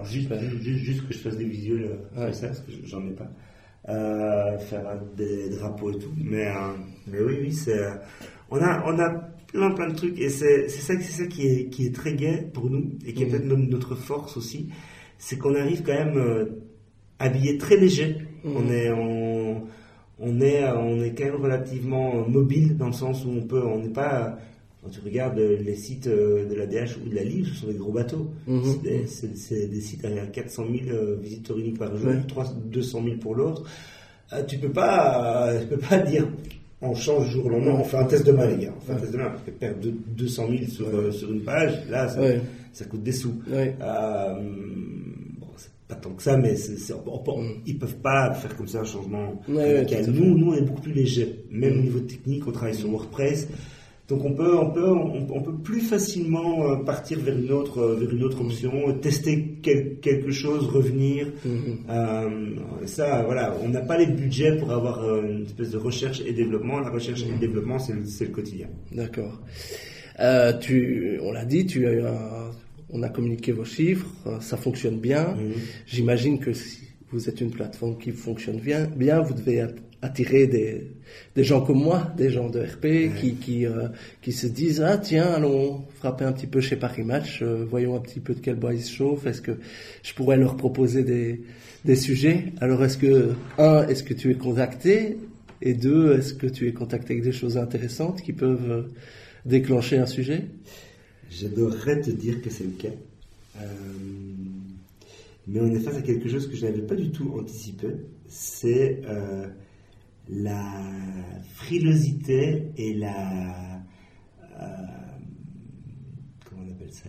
[0.04, 0.28] juste,
[0.60, 3.30] juste, que je fasse des visuels comme ça, parce que j'en ai pas.
[3.88, 6.12] Euh, faire des drapeaux et tout.
[6.18, 7.78] Mais, euh, mais oui, oui, c'est.
[7.78, 7.94] Euh,
[8.50, 9.08] on a, on a
[9.46, 12.68] plein, plein de trucs et c'est ça, ça qui est, qui est très gai pour
[12.68, 13.30] nous et qui est mmh.
[13.30, 14.68] peut-être notre force aussi.
[15.16, 16.48] C'est qu'on arrive quand même
[17.18, 18.72] habillé très léger on mm.
[18.72, 18.90] est
[20.20, 23.78] on, est on est quand même relativement mobile dans le sens où on peut on
[23.78, 24.38] n'est pas
[24.82, 27.74] quand tu regardes les sites de la DH ou de la Livre, ce sont des
[27.74, 28.30] gros bateaux.
[28.46, 28.62] Mhm.
[29.06, 32.12] C'est des, sites à 400 000 visiteurs uniques par jour,
[32.64, 33.64] 200 000 pour l'autre.
[34.46, 36.28] tu peux pas, tu peux pas dire
[36.80, 38.72] on change jour au lendemain, on fait un test demain, les gars.
[38.76, 39.30] On fait un test demain.
[39.30, 39.80] Parce que perdre
[40.16, 42.20] 200 000 sur, sur une page, là, ça,
[42.72, 43.34] ça coûte des sous.
[45.88, 47.62] Pas tant que ça, mais c'est, mm.
[47.66, 51.44] ils peuvent pas faire comme ça un changement nous, nous, on est beaucoup plus léger.
[51.50, 51.82] Même au mm.
[51.82, 53.48] niveau technique, on travaille sur WordPress.
[54.08, 57.94] Donc on peut, on peut, on, peut plus facilement euh, partir vers une autre, euh,
[57.94, 58.72] vers une autre option,
[59.02, 61.26] tester quelque chose, revenir.
[61.46, 61.90] Mm-hmm.
[61.90, 66.32] Euh, ça, voilà, on n'a pas les budgets pour avoir une espèce de recherche et
[66.32, 66.80] développement.
[66.80, 67.40] La recherche et le mm.
[67.40, 68.68] développement, c'est le, le, quotidien.
[68.92, 69.42] D'accord.
[70.62, 72.47] tu, on l'a dit, tu as eu un,
[72.90, 74.08] on a communiqué vos chiffres,
[74.40, 75.34] ça fonctionne bien.
[75.34, 75.52] Mm-hmm.
[75.86, 76.80] J'imagine que si
[77.10, 79.66] vous êtes une plateforme qui fonctionne bien, bien vous devez
[80.02, 80.92] attirer des,
[81.34, 83.88] des gens comme moi, des gens de RP qui qui, euh,
[84.22, 87.96] qui se disent ah tiens allons frapper un petit peu chez Paris Match, euh, voyons
[87.96, 89.58] un petit peu de quel bois ils se chauffent, est-ce que
[90.02, 91.42] je pourrais leur proposer des
[91.84, 92.52] des sujets?
[92.60, 95.16] Alors est-ce que un est-ce que tu es contacté?
[95.60, 98.82] Et deux est-ce que tu es contacté avec des choses intéressantes qui peuvent euh,
[99.44, 100.44] déclencher un sujet?
[101.30, 102.94] J'adorerais te dire que c'est le cas.
[105.46, 107.88] mais on est face à quelque chose que je n'avais pas du tout anticipé.
[108.28, 109.02] C'est
[110.28, 110.82] la
[111.54, 113.82] frilosité et la.
[114.60, 114.66] Euh,
[116.44, 117.08] comment on appelle ça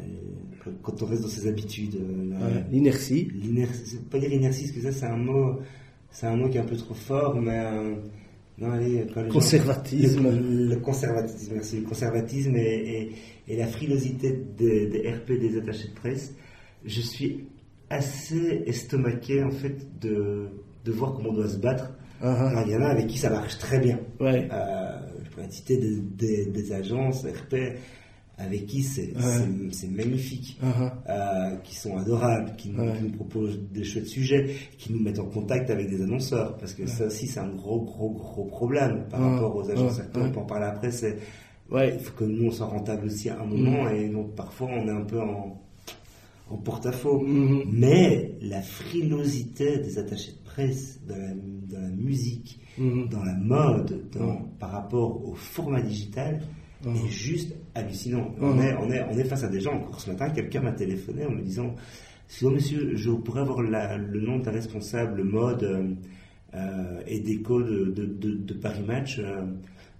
[0.00, 1.96] euh, quand on reste dans ses habitudes.
[1.96, 3.30] Euh, l'inertie.
[3.34, 3.96] L'inertie.
[4.10, 5.60] Pas dire inertie, parce que ça, c'est un mot.
[6.10, 7.96] C'est un mot qui est un peu trop fort, mais.
[8.58, 10.30] Non, allez, conservatisme.
[10.30, 11.80] le, conservatisme, merci.
[11.80, 13.10] Le conservatisme et,
[13.48, 16.34] et, la frilosité des, des RP des attachés de presse.
[16.84, 17.46] Je suis
[17.90, 20.48] assez estomaqué en fait de,
[20.84, 21.90] de voir comment on doit se battre.
[22.22, 22.62] Uh-huh.
[22.66, 23.98] il y en a avec qui ça marche très bien.
[24.20, 24.48] Ouais.
[24.52, 27.56] Euh, je pourrais citer des, des, agences RP
[28.36, 29.12] avec qui c'est
[29.90, 30.90] magnifique, uh-huh.
[31.08, 35.70] euh, qui sont adorables, qui nous, proposent des chouettes sujets, qui nous mettent en contact
[35.70, 39.54] avec des annonceurs, parce que ça aussi c'est un gros gros gros problème par rapport
[39.56, 40.00] aux agences.
[40.14, 40.90] On peut en parler après.
[40.90, 41.18] C'est
[41.72, 43.94] il faut que nous on soit rentable aussi à un moment, mm.
[43.94, 45.60] et donc parfois on est un peu en
[46.50, 47.20] en porte-à-faux.
[47.20, 47.64] Mhm.
[47.72, 53.08] Mais la frilosité des attachés de presse, dans la, musique, mhm.
[53.08, 54.02] dans la mode,
[54.58, 56.42] par rapport au format digital,
[56.92, 58.34] est juste hallucinant.
[58.40, 59.74] On, est, on, est, on est face à des gens.
[59.74, 61.74] Encore ce matin, quelqu'un m'a téléphoné en me disant
[62.26, 65.96] Si, monsieur, je pourrais avoir le nom d'un responsable mode
[66.54, 69.42] euh, et déco de, de, Paris Match euh,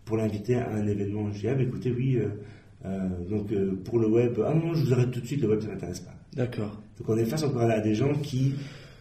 [0.04, 1.32] pour l'inviter à un événement.
[1.32, 2.18] Je dis ah, écoutez, oui.
[2.84, 3.52] Euh, donc
[3.84, 6.00] pour le web, ah non, je vous arrête tout de suite, le web ça m'intéresse
[6.00, 6.14] pas.
[6.34, 6.80] D'accord.
[6.98, 8.54] Donc on est face encore à des gens qui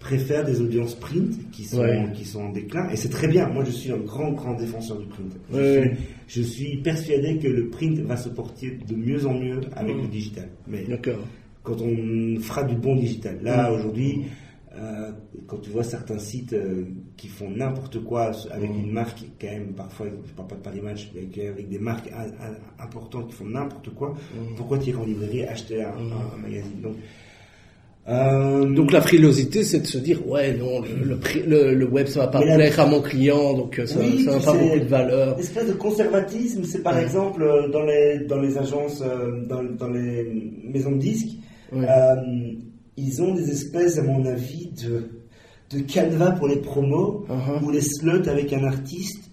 [0.03, 1.83] préfèrent des audiences print qui sont,
[2.13, 2.89] qui sont en déclin.
[2.89, 3.47] Et c'est très bien.
[3.47, 5.33] Moi, je suis un grand, grand défenseur du print.
[6.27, 10.07] Je, suis, persuadé que le print va se porter de mieux en mieux avec le
[10.07, 10.49] digital.
[10.67, 10.85] Mais
[11.63, 13.39] quand on fera du bon digital.
[13.41, 14.25] Là, aujourd'hui,
[14.75, 15.11] euh,
[15.47, 16.85] quand tu vois certains sites euh,
[17.15, 20.81] qui font n'importe quoi avec une marque, quand même, parfois, je parle pas de Paris
[20.81, 22.09] Match, mais avec des marques
[22.79, 24.15] importantes qui font n'importe quoi,
[24.57, 26.81] pourquoi tu irais en librairie acheter un, un magazine?
[26.81, 26.95] Donc,
[28.09, 32.21] euh, donc la frilosité, c'est de se dire ouais non le, le, le web ça
[32.21, 35.39] va pas plaire à mon client donc euh, ça n'a pas beaucoup de valeur.
[35.39, 39.01] Espèce de conservatisme, c'est par exemple euh, dans les dans les agences,
[39.47, 40.27] dans, dans les
[40.65, 41.37] maisons de disques,
[42.95, 45.09] ils ont des espèces à mon avis de
[45.71, 47.63] de canevas pour les promos uh-huh.
[47.63, 49.31] ou les slots avec un artiste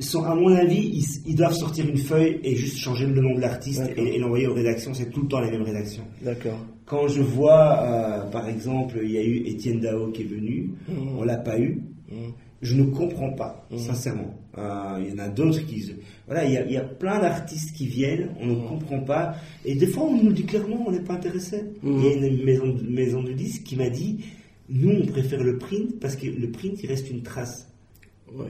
[0.00, 3.40] sont, à mon avis, ils, doivent sortir une feuille et juste changer le nom de
[3.40, 4.94] l'artiste et, l'envoyer aux rédactions.
[4.94, 6.04] C'est tout le temps les mêmes rédactions.
[6.22, 6.58] D'accord.
[6.86, 10.72] Quand je vois, euh, par exemple, il y a eu Étienne Dao qui est venu,
[10.88, 11.18] mmh.
[11.18, 11.82] on l'a pas eu.
[12.10, 12.16] Mmh.
[12.62, 13.78] Je ne comprends pas, mmh.
[13.78, 14.34] sincèrement.
[14.56, 15.92] Euh, il y en a d'autres qui,
[16.26, 19.34] voilà, il y a, il y a plein d'artistes qui viennent, on ne comprend pas,
[19.64, 21.64] et des fois on nous dit clairement on n'est pas intéressé.
[21.82, 24.24] Il y a une maison de, maison de disques qui m'a dit,
[24.68, 27.73] nous on préfère le print parce que le print il reste une trace.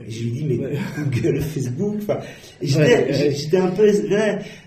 [0.07, 0.57] Je lui dis, mais
[0.97, 2.19] Google, Facebook, enfin,
[2.61, 3.87] j'étais un peu,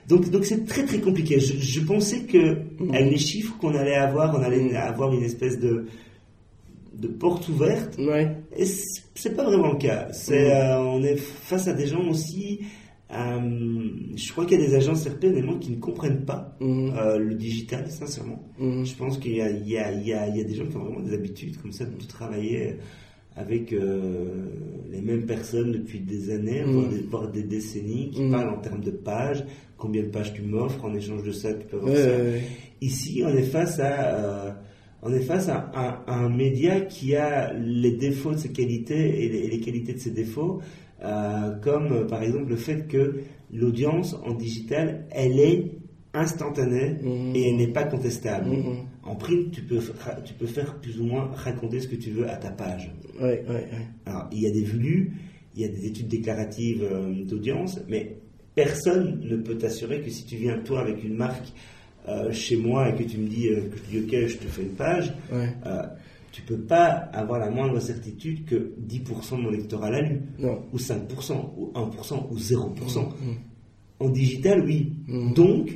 [0.07, 1.41] donc, donc c'est très très compliqué.
[1.41, 2.95] Je, pensais que, mm.
[2.95, 4.77] avec les chiffres qu'on allait avoir, on allait mm.
[4.77, 5.87] avoir une espèce de,
[6.95, 7.99] de porte ouverte.
[8.57, 8.65] Et
[9.15, 10.09] c'est pas vraiment le cas.
[10.13, 10.51] C'est, mm.
[10.51, 12.61] euh, on est face à des gens aussi,
[13.11, 15.27] euh, je crois qu'il y a des agences RP
[15.61, 18.43] qui ne comprennent pas euh, le digital, sincèrement.
[18.61, 21.61] Je pense qu'il y y, y, y a des gens qui ont vraiment des habitudes
[21.61, 22.77] comme ça de travailler
[23.39, 24.49] avec euh,
[24.91, 27.07] les mêmes personnes depuis des années, mm.
[27.09, 28.31] voire, des, décennies, qui mm.
[28.31, 29.45] parlent en termes de pages,
[29.77, 32.09] combien de pages tu m'offres, en échange de ça, tu peux avoir ça.
[32.81, 34.51] Ici, on est face à, euh,
[35.03, 39.61] on est face à, un média qui a les défauts de ses qualités et les,
[39.61, 40.61] qualités de ses défauts.
[41.05, 43.21] euh, comme par exemple le fait que
[43.53, 45.71] l'audience en digital, elle est
[46.13, 47.37] instantanée Mhm.
[47.37, 48.51] et elle n'est pas contestable.
[49.09, 52.11] En print, tu peux, ra- tu peux faire plus ou moins raconter ce que tu
[52.11, 52.91] veux à ta page.
[53.21, 53.43] Ouais.
[54.07, 55.13] Alors, il y a des vues,
[55.55, 58.17] il y a des études déclaratives euh, d'audience, mais
[58.55, 61.53] personne ne peut t'assurer que si tu viens toi avec une marque
[62.09, 64.47] euh, chez moi et que tu me dis, euh, que je dis ok, je te
[64.47, 65.49] fais une page, Ouais.
[66.33, 70.59] tu peux pas avoir la moindre certitude que 10% de mon lectorat l'a lu, Non.
[70.73, 73.01] ou 5%, ou 1%, ou 0%.
[73.01, 73.37] Mhm.
[74.01, 74.93] En digital, oui.
[75.09, 75.35] Mhm.
[75.35, 75.71] Donc,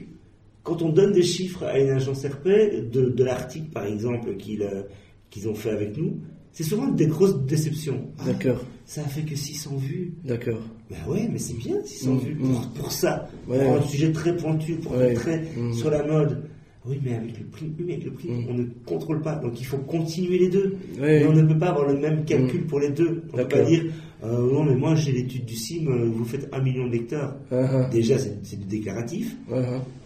[0.62, 2.46] quand on donne des chiffres à une agence RP,
[2.92, 4.82] de, de l'article par exemple qu'ils euh,
[5.30, 6.18] qu'ils ont fait avec nous,
[6.52, 8.08] c'est souvent des grosses déceptions.
[8.18, 10.12] Ah, D'accord, ça a fait que 600 vues.
[10.24, 10.60] d'accord.
[10.90, 12.18] Ben ouais, mais c'est bien 600 Mhm.
[12.20, 13.28] vues pour, pour ça.
[13.48, 13.64] Ouais.
[13.64, 15.14] Pour un sujet très pointu, pour Ouais.
[15.14, 15.72] trait Mhm.
[15.72, 16.42] sur la mode.
[16.84, 19.36] Oui, mais avec le prix, mais avec le prix, on ne contrôle pas.
[19.36, 20.74] Donc il faut continuer les deux.
[21.00, 23.22] Mais on ne peut pas avoir le même calcul pour les deux.
[23.32, 23.84] On ne peut pas dire,
[24.24, 27.36] euh, non, mais moi j'ai l'étude du CIM, euh, vous faites un million de lecteurs.
[27.50, 29.34] Ah, Déjà, c'est du déclaratif.
[29.52, 29.56] ah.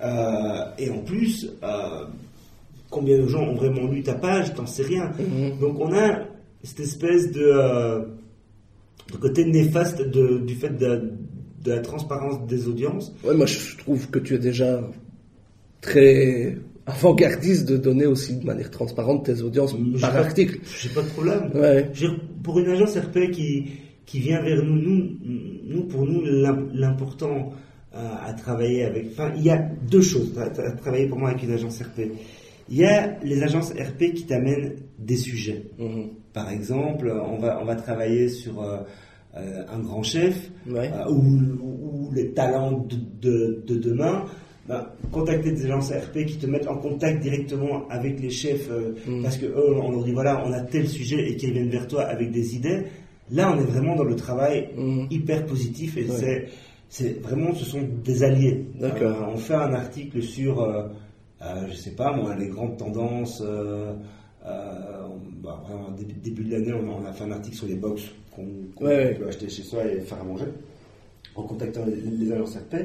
[0.04, 2.04] Euh, et en plus, euh,
[2.90, 5.10] combien de gens ont vraiment lu ta page T'en sais rien.
[5.18, 5.58] Mhm.
[5.60, 6.20] Donc on a
[6.62, 8.06] cette espèce de,
[9.12, 11.12] de côté néfaste de- du fait de,
[11.64, 13.12] de la transparence des audiences.
[13.24, 14.80] Ouais, moi je trouve que tu es déjà
[15.80, 16.56] très
[16.86, 20.60] avant-gardiste de donner aussi de manière transparente tes audiences par pas- article.
[20.80, 21.50] J'ai pas de problème.
[21.54, 21.90] Ouais.
[22.42, 23.66] Pour une agence RP qui,
[24.06, 25.08] qui vient vers nous, nous,
[25.64, 27.52] nous pour nous, l'im- l'important
[27.94, 29.06] euh, à travailler avec.
[29.12, 29.58] Enfin, il y a
[29.90, 32.12] deux choses à, à travailler pour moi avec une agence RP.
[32.68, 35.64] Il y a les agences RP qui t'amènent des sujets.
[35.78, 36.08] Mhm.
[36.32, 38.78] Par exemple, on va, on va travailler sur euh,
[39.36, 40.90] euh, un grand chef Ouais.
[40.92, 44.24] euh, ou, ou les talents de, de- de demain.
[44.68, 48.94] Ben, contacter des agences RP qui te mettent en contact directement avec les chefs euh,
[49.06, 49.22] Mm.
[49.22, 51.86] parce que eux, on leur dit voilà, on a tel sujet et qu'ils viennent vers
[51.86, 52.82] toi avec des idées.
[53.30, 55.06] Là, on est vraiment dans le travail Mhm.
[55.10, 56.48] hyper positif et Ouais.
[56.88, 58.64] c'est, vraiment, ce sont des alliés.
[58.78, 59.22] D'accord.
[59.22, 60.88] Euh, on fait un article sur, euh,
[61.42, 63.42] euh, je sais pas moi, les grandes tendances.
[65.42, 68.02] bah, après, début, début de l'année, on, on a fait un article sur les box
[68.34, 69.14] qu'on, qu'on Ouais, ouais.
[69.14, 70.46] peut acheter chez soi et faire à manger.
[71.34, 72.76] En contactant les, les agences RP,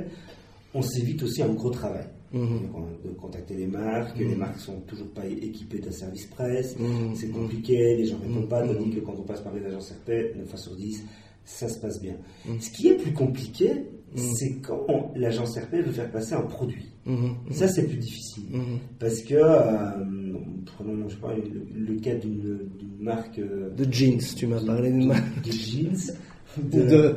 [0.74, 2.06] on s'évite aussi un gros travail.
[2.34, 2.70] Mhm.
[2.74, 7.14] On- de contacter les marques, les marques sont toujours pas équipées d'un service presse, Mhm.
[7.16, 8.76] c'est compliqué, les gens ne répondent pas, Mhm.
[8.78, 11.04] tandis que quand on passe par les agences RP, 9 fois sur 10,
[11.44, 12.16] ça se passe bien.
[12.48, 12.62] Mhm.
[12.62, 13.72] Ce qui est plus compliqué,
[14.16, 14.34] Mhm.
[14.36, 16.86] c'est quand l'agence RP veut faire passer un produit.
[17.06, 17.36] Mhm.
[17.52, 18.44] Ça, c'est plus difficile.
[18.52, 18.80] Mhm.
[18.98, 20.38] Parce que, euh,
[20.78, 21.44] prenons, je pas, le,
[21.76, 23.40] le cas d'une d'une marque.
[23.40, 25.42] euh, De jeans, tu m'as parlé de de- marque.
[25.46, 26.14] de jeans,
[26.58, 27.16] de, de-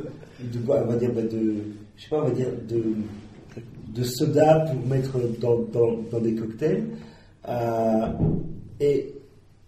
[0.67, 1.53] on va dire bah, de
[1.95, 2.83] je sais pas on va dire de
[3.93, 6.83] de soda pour mettre dans, dans, dans des cocktails
[7.47, 8.07] Euh,
[8.79, 9.13] et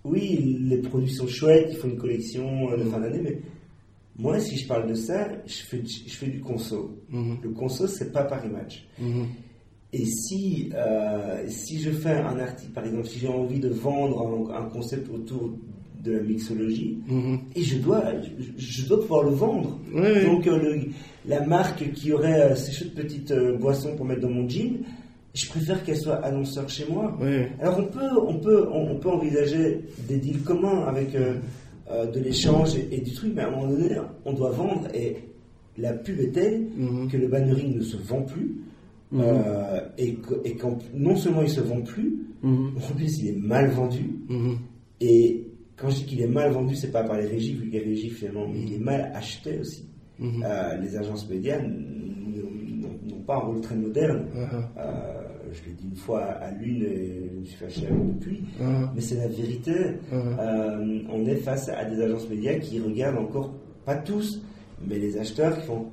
[0.03, 3.37] oui les produits sont chouettes ils font une collection euh, de fin d'année mais
[4.17, 6.79] moi si je parle de ça je fais je fais du conso
[7.11, 7.37] Mhm.
[7.43, 9.25] le conso c'est pas Paris Match Mhm.
[9.93, 14.17] et si, euh, si je fais un article, par exemple, si j'ai envie de vendre
[14.51, 15.43] un, un concept autour
[16.07, 17.39] de la mixologie, Mhm.
[17.55, 18.03] et je dois,
[18.57, 19.79] je, je dois pouvoir le vendre.
[20.25, 20.81] Donc euh, le-
[21.27, 24.77] la marque qui aurait euh, ces chouettes petites euh, boissons pour mettre dans mon jean,
[25.33, 27.17] je préfère qu'elle soit annonceur chez moi.
[27.61, 31.35] Alors on peut, on peut, on, on peut envisager des deals communs avec euh,
[32.13, 33.89] de l'échange et, et du truc, mais à un moment donné,
[34.25, 35.15] on doit vendre et
[35.77, 37.07] la pub est telle Mhm.
[37.09, 38.55] que le bannering ne se vend plus.
[39.11, 39.21] Mhm.
[39.23, 43.69] euh, et, et qu'en non seulement il se vend plus, en plus il est mal
[43.69, 44.03] vendu.
[44.99, 45.46] Et
[45.77, 47.83] quand je dis qu'il est mal vendu, c'est pas par les régies, vu que les
[47.83, 49.87] régies finalement, mais il est mal acheté aussi.
[50.19, 50.43] Mhm.
[50.45, 54.25] Euh, les agences médias n'ont pas un rôle très moderne.
[54.35, 55.23] Ah, Euh,
[55.53, 59.01] je l'ai dit une fois à l'une et je me suis fâché depuis, ah, mais
[59.01, 59.73] c'est la vérité.
[60.11, 60.15] ah.
[60.41, 63.53] Euh, on est face à des agences médias qui regardent encore,
[63.85, 64.41] pas tous,
[64.85, 65.85] mais les acheteurs qui font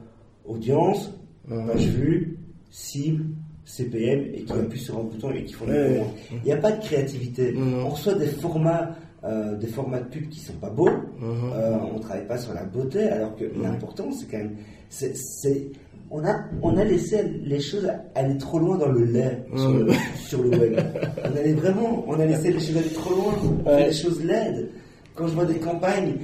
[0.45, 1.13] audience,
[1.51, 1.67] Ah.
[1.69, 2.39] page vue,
[2.71, 3.27] cible,
[3.67, 6.11] CPM, et qui appuient sur un bouton et qui font des commandes.
[6.33, 7.55] Il n'y a pas de créativité.
[7.57, 10.89] On reçoit des formats, euh, des formats de pub qui sont pas beaux.
[10.91, 11.53] Mhm.
[11.55, 14.57] Euh, on travaille pas sur la beauté, alors que l'important, c'est quand même,
[14.91, 15.71] c'est, c'est-
[16.11, 19.89] on a, on a laissé les choses aller trop loin dans le lait sur, le,
[20.27, 20.81] sur le web.
[21.25, 23.35] on allait vraiment, on a laissé les choses aller trop loin.
[23.43, 23.87] On fait Ouais.
[23.89, 24.69] les choses laides.
[25.15, 26.15] Quand je vois des campagnes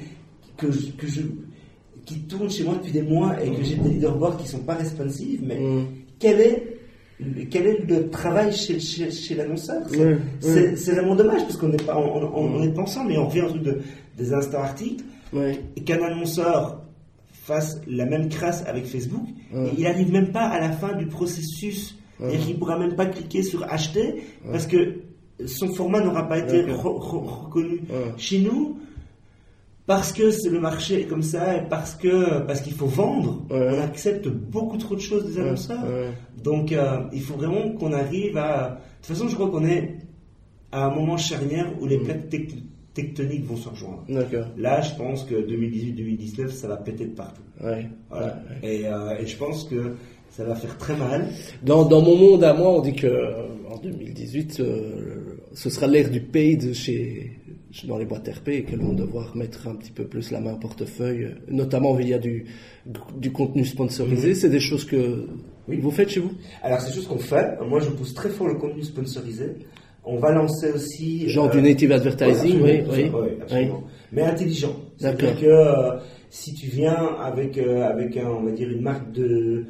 [0.57, 1.22] que je, que je,
[2.05, 4.74] qui tournent chez moi depuis des mois et que j'ai des leaderboards qui sont pas
[4.74, 5.86] responsives, mais Mhm.
[6.18, 6.76] quel est
[7.50, 9.82] quel est le travail chez, chez, chez l'annonceur
[10.40, 13.42] C'est vraiment dommage parce qu'on n'est pas, on, on, on est ensemble et on revient
[13.42, 13.78] au truc de,
[14.16, 15.04] des instant articles.
[15.32, 15.60] Ouais.
[15.76, 16.82] et qu'un annonceur
[17.32, 21.06] fasse la même crasse avec Facebook, et il n'arrive même pas à la fin du
[21.06, 21.96] processus.
[22.22, 24.96] Et il ne pourra même pas cliquer sur acheter parce que
[25.46, 27.82] son format n'aura pas été reconnu.
[28.16, 28.78] Chez nous,
[29.86, 33.44] parce que c'est le marché est comme ça et parce que parce qu'il faut vendre,
[33.50, 35.84] on accepte beaucoup trop de choses des annonceurs.
[36.42, 38.68] Donc euh, il faut vraiment qu'on arrive à.
[38.68, 39.98] De toute façon, je crois qu'on est
[40.72, 42.04] à un moment charnière où les mm.
[42.04, 42.28] plaques
[42.94, 44.04] tectoniques vont se rejoindre.
[44.56, 47.42] Là, je pense que 2018-2019, ça va péter de partout.
[48.62, 49.94] Et, euh, et, je pense que
[50.30, 51.28] ça va faire très mal.
[51.62, 53.08] Dans, dans mon monde à moi, on dit que
[53.68, 54.62] en 2018,
[55.52, 57.39] ce sera l'ère du paid chez
[57.84, 60.54] dans les boîtes RP et qu'elles vont devoir mettre un petit peu plus la main
[60.54, 62.46] au portefeuille, notamment via du,
[63.16, 64.34] du contenu sponsorisé.
[64.34, 65.26] C'est des choses que
[65.68, 65.78] oui.
[65.80, 66.32] vous faites chez vous?
[66.62, 67.58] Alors, c'est des choses qu'on fait.
[67.68, 69.46] Moi, je pousse très fort le contenu sponsorisé.
[70.04, 71.28] On va lancer aussi.
[71.28, 73.10] Genre du euh, native advertising, oui, oui,
[73.42, 73.84] absolument.
[74.12, 74.74] Mais intelligent.
[74.96, 75.98] C'est-à-dire que euh,
[76.30, 79.66] si tu viens avec, euh, avec un, on va dire, une marque de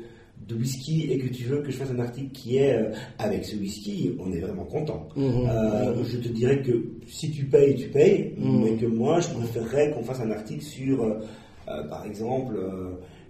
[0.51, 3.45] de whisky et que tu veux que je fasse un article qui est euh, avec
[3.45, 5.09] ce whisky, on est vraiment content.
[5.17, 5.49] Mmh, mmh.
[5.49, 8.63] Euh, je te dirais que si tu payes, tu payes, mmh.
[8.65, 12.59] mais que moi, je préférerais qu'on fasse un article sur, euh, par exemple,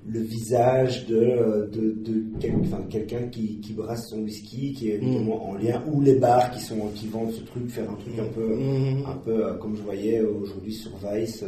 [0.06, 2.24] le visage de, de, de
[2.88, 6.62] quelqu'un qui, qui, brasse son whisky, qui est évidemment en lien, ou les bars qui,
[6.62, 8.58] sont, qui vendent ce truc, faire un truc un peu,
[9.06, 11.44] un peu comme je voyais aujourd'hui sur Vice,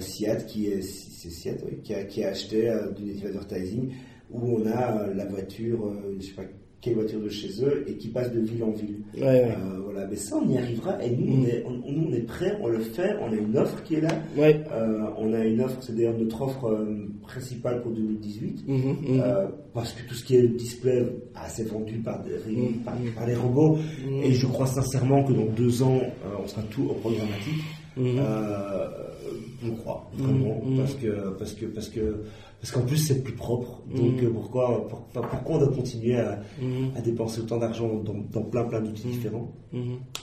[0.00, 3.90] Siat, qui, est, Siat, qui, a, qui a acheté du native advertising
[4.32, 6.42] où on a euh, la voiture, euh, je sais pas
[6.80, 9.02] quelle voiture de chez eux et qui passe de ville en ville.
[9.20, 9.52] Euh,
[9.84, 11.46] voilà, mais ça on y arrivera et nous, on, mm.
[11.46, 14.10] est, on, on est prêt, on le fait, on a une offre qui est là.
[15.16, 16.76] on a une offre, c'est d'ailleurs notre offre
[17.22, 19.22] principale pour 2018 mm-hmm, mm-hmm.
[19.72, 21.06] parce que tout ce qui est display
[21.36, 23.12] assez vendu par, des, mm-hmm.
[23.14, 23.78] par, les robots
[24.24, 26.00] et je crois sincèrement que dans deux ans
[26.42, 27.62] on sera tout au programmatique.
[27.96, 32.24] je crois vraiment parce que parce que parce que
[32.62, 33.82] parce qu'en plus c'est plus propre.
[33.92, 34.24] Donc mm.
[34.24, 37.02] euh, pourquoi, pourquoi on doit continuer à, mm.
[37.02, 38.00] dépenser autant d'argent
[38.32, 39.10] dans, plein plein d'outils mm.
[39.10, 39.52] différents?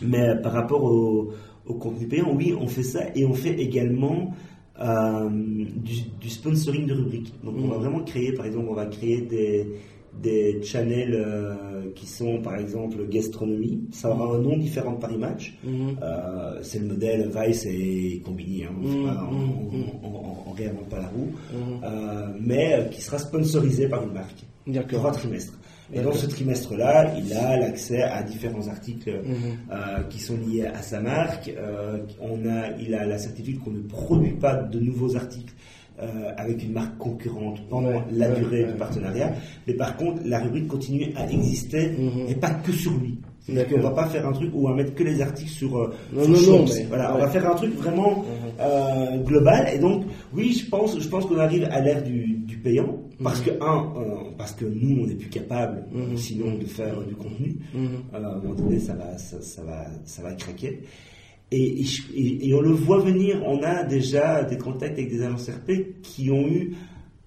[0.02, 1.34] Mais par rapport au,
[1.80, 4.34] contenu payant, oui, on fait ça et on fait également
[4.80, 7.34] euh, du, sponsoring de rubriques.
[7.44, 9.68] Donc on va vraiment créer, par exemple, on va créer des,
[10.14, 13.82] des channels euh, qui sont par exemple gastronomie.
[13.92, 15.58] Ça aura un nom différent de Paris Match.
[15.64, 15.98] Mhm.
[16.02, 18.66] Euh, c'est le modèle Vice et Combini.
[18.66, 18.72] Hein.
[18.82, 21.32] On, ne réinvente pas la roue.
[21.54, 21.82] Mhm.
[21.84, 24.46] Euh, mais qui sera sponsorisé par une marque.
[24.90, 25.54] Pour un trimestre.
[25.92, 30.08] Et dans ce trimestre-là, il a l'accès à différents articles mhm.
[30.10, 31.52] qui sont liés à sa marque.
[32.22, 35.56] on a, il a la certitude qu'on ne produit pas de nouveaux articles
[36.02, 39.34] euh, avec une marque concurrente pendant la durée du partenariat.
[39.68, 42.30] Mais par contre, la rubrique continue à exister mhm.
[42.30, 43.18] et pas que sur lui.
[43.50, 45.78] On ne va pas faire un truc où on va mettre que les articles sur.
[45.78, 48.26] Euh, non, non, non, voilà, on va faire un truc vraiment mhm.
[48.62, 49.68] euh, global.
[49.74, 53.40] Et donc, oui, je pense, je pense qu'on arrive à l'ère du, du, payant parce
[53.40, 53.46] mhm.
[53.46, 53.94] que un,
[54.38, 55.84] parce que nous, on n'est plus capable,
[56.16, 57.58] sinon, de faire du contenu.
[58.14, 60.80] à un moment donné, ça va, ça, ça va, ça va craquer.
[61.52, 61.84] Et,
[62.16, 66.30] et, on le voit venir, on a déjà des contacts avec des agences RP qui
[66.30, 66.76] ont eu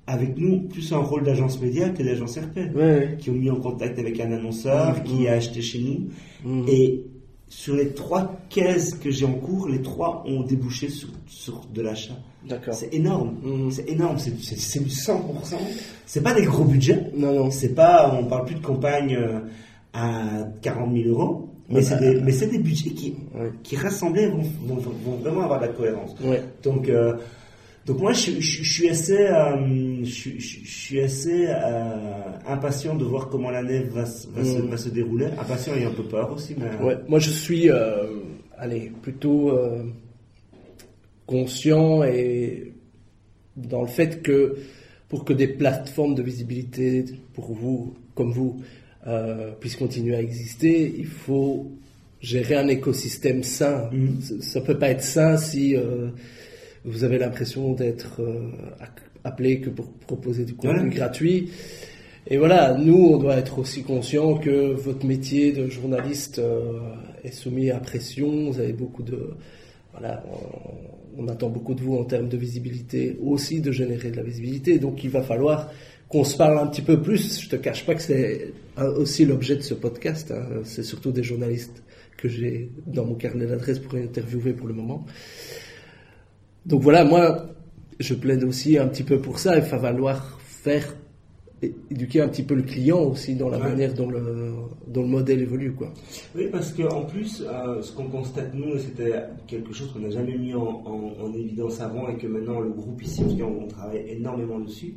[0.07, 3.99] avec nous plus un rôle d'agence média que d'agence RP, qui ont mis en contact
[3.99, 6.09] avec un annonceur mmh, qui a acheté chez nous.
[6.45, 6.69] Mmh.
[6.69, 7.05] Et
[7.49, 11.83] sur les trois caisses que j'ai en cours, les trois ont débouché sur, sur de
[11.83, 12.17] l'achat.
[12.49, 12.75] D'accord.
[12.75, 13.71] C'est énorme.
[13.71, 14.19] C'est énorme.
[14.19, 15.19] C'est du 100%.
[16.07, 17.11] C'est pas des gros budgets.
[17.15, 17.51] Non, non.
[17.51, 19.41] C'est pas, on parle plus de campagne euh,
[19.93, 21.51] à 40 000 euros.
[21.73, 23.15] Mais c'est des, mais c'est des budgets qui,
[23.63, 26.15] qui rassemblés vont, vont, vraiment avoir de la cohérence.
[26.63, 27.15] Donc, euh,
[27.87, 33.29] donc moi, je, je, suis assez, euh, je, je, suis assez euh, impatient de voir
[33.29, 34.69] comment l'année va, va, se, mm.
[34.69, 35.27] va, se, dérouler.
[35.39, 36.55] Impatient et un peu peur aussi.
[36.59, 36.85] Mais...
[36.85, 37.71] Ouais, moi, je suis,
[38.59, 39.59] allez, plutôt
[41.27, 42.75] conscient et
[43.57, 44.57] dans le fait que
[45.09, 47.05] pour que des plateformes de visibilité
[47.35, 48.61] pour vous, comme vous,
[49.07, 51.73] euh, puisse continuer à exister, il faut
[52.21, 53.91] gérer un écosystème sain.
[53.91, 54.41] Mm.
[54.41, 56.11] Ça peut pas être sain si euh,
[56.85, 58.51] vous avez l'impression d'être euh,
[59.25, 61.51] appelé que pour proposer du contenu gratuit.
[62.29, 66.41] Et voilà, nous, on doit être aussi conscient que votre métier de journaliste
[67.25, 68.53] est soumis à pression.
[68.53, 69.31] Vous avez beaucoup de,
[69.91, 70.23] voilà,
[71.19, 74.23] on, on, attend beaucoup de vous en termes de visibilité, aussi de générer de la
[74.23, 74.79] visibilité.
[74.79, 75.73] Donc, il va falloir
[76.13, 77.41] qu'on se parle un petit peu plus.
[77.41, 80.31] Je te cache pas que c'est aussi l'objet de ce podcast.
[80.31, 80.61] Hein.
[80.65, 81.83] C'est surtout des journalistes
[82.19, 85.07] que j'ai dans mon carnet d'adresse pour interviewer pour le moment.
[86.67, 87.47] Donc voilà, moi,
[87.99, 89.57] je plaide aussi un petit peu pour ça.
[89.57, 90.95] Il va falloir faire
[91.91, 94.53] éduquer un petit peu le client aussi dans la manière dont le,
[94.89, 95.73] dont le modèle évolue.
[95.73, 95.93] Quoi.
[96.35, 99.15] Oui, parce qu'en plus, euh, ce qu'on constate nous, c'était
[99.47, 103.03] quelque chose qu'on n'a jamais mis en, en, évidence avant et que maintenant le groupe
[103.03, 104.95] ici, on travaille énormément dessus,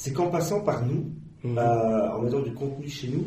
[0.00, 1.12] c'est qu'en passant par nous,
[1.44, 1.58] mhm.
[1.58, 3.26] euh, en mettant du contenu chez nous,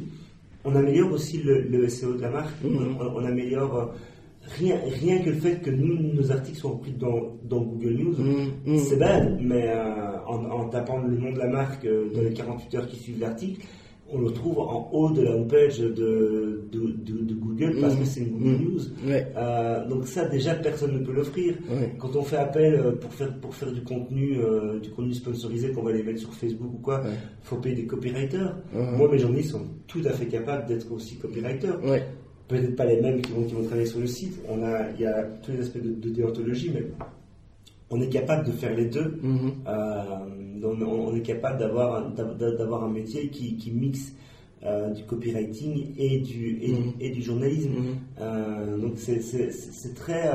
[0.65, 2.97] on améliore aussi le, SEO de la marque, mhm.
[2.99, 3.93] on, améliore
[4.57, 8.15] rien, rien que le fait que nous, nos articles soient repris dans, dans Google News,
[8.65, 8.77] mm.
[8.79, 12.33] c'est bad, mais euh, en, en, tapant le nom de la marque euh, dans les
[12.33, 13.63] 48 heures qui suivent l'article,
[14.13, 18.21] on le trouve en haut de la homepage de, de, de, Google parce que c'est
[18.21, 18.81] une Google News.
[19.07, 21.55] Euh, donc ça, déjà, personne ne peut l'offrir.
[21.99, 24.37] Quand on fait appel pour faire, pour faire du contenu,
[24.81, 27.85] du contenu sponsorisé qu'on va les mettre sur Facebook ou quoi, il faut payer des
[27.85, 28.55] copywriters.
[28.73, 31.79] Moi, mes journalistes sont tout à fait capables d'être aussi copywriters
[32.47, 34.39] peut-être pas les mêmes qui vont, qui vont travailler sur le site.
[34.49, 36.83] On a, il y a tous les aspects de, déontologie, mais
[37.89, 39.19] on est capable de faire les deux.
[39.21, 39.51] Mhm.
[39.67, 40.03] Euh,
[40.65, 44.13] on, est capable d'avoir, d'avoir un métier qui, qui mixe
[44.63, 46.93] euh, du copywriting et du, et, mhm.
[46.99, 47.71] et du, journalisme.
[47.71, 47.95] Mhm.
[48.19, 50.31] Euh, donc c'est très...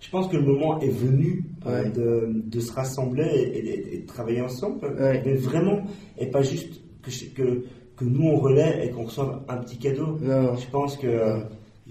[0.00, 4.94] je pense que le moment est venu de, de, se rassembler et, de travailler ensemble,
[4.98, 5.80] mais vraiment,
[6.18, 7.64] et pas juste que, que
[7.96, 10.18] que nous on relaie et qu'on reçoive un petit cadeau.
[10.20, 11.42] Je pense que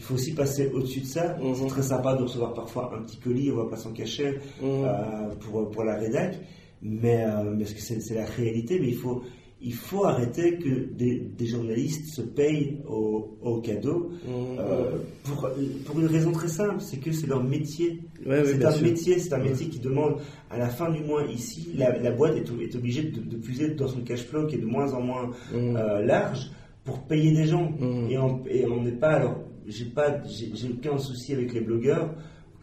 [0.01, 1.37] il faut aussi passer au-dessus de ça.
[1.37, 1.53] Mhm.
[1.53, 4.63] C'est très sympa de recevoir parfois un petit colis, on va pas s'en cacher mhm.
[4.63, 6.39] euh, pour, pour la rédac,
[6.81, 9.21] mais, euh, parce que c'est la réalité, mais il faut
[9.63, 14.57] il faut arrêter que des, journalistes se payent au, au cadeau mmh.
[14.57, 15.47] euh, pour,
[15.85, 17.99] pour, une raison très simple, c'est que c'est leur métier.
[18.25, 20.15] c'est un métier, c'est un métier qui demande
[20.49, 23.87] à la fin du mois ici, la, boîte est, est, obligée de, de, puiser dans
[23.87, 26.49] son cash flow qui est de moins en moins euh, large
[26.83, 27.71] pour payer des gens.
[28.09, 32.13] Et on n'est pas alors j'ai pas j'ai aucun souci avec les blogueurs.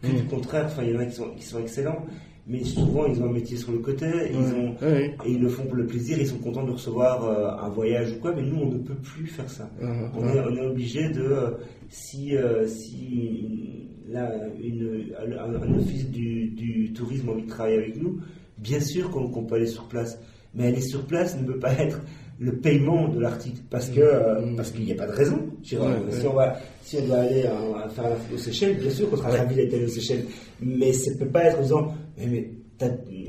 [0.01, 2.05] Du contraire, enfin il y en a qui sont, qui sont excellents
[2.49, 5.65] mais souvent ils ont un métier sur le côté, ils ont, et ils le font
[5.65, 8.57] pour le plaisir, ils sont contents de recevoir euh, un voyage ou quoi, mais nous
[8.57, 9.69] on ne peut plus faire ça.
[9.79, 11.51] on, est, on, est, obligé de, euh,
[11.89, 18.01] si, euh, si là, une, un, office du, du, tourisme a envie de travailler avec
[18.01, 18.19] nous,
[18.57, 20.19] bien sûr qu'on peut aller sur place,
[20.55, 22.01] mais aller sur place ne peut pas être
[22.39, 24.55] le paiement de l'article parce que mm.
[24.55, 25.39] parce qu'il n'y a pas de raison.
[25.61, 27.43] si, on va, si on doit aller
[27.89, 30.25] faire un article aux Seychelles, bien sûr qu'on sera ravi d'être aux Seychelles,
[30.61, 32.51] mais ça ne peut pas être en disant mais,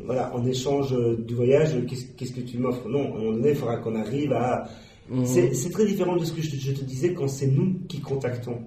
[0.04, 1.74] voilà, en échange du voyage,
[2.16, 2.88] qu'est-ce que tu m'offres?
[2.88, 4.68] Non, à un moment donné, il faudra qu'on arrive à.
[5.08, 5.24] Mhm.
[5.26, 8.58] C'est très différent de ce que je, te disais quand c'est nous qui contactons.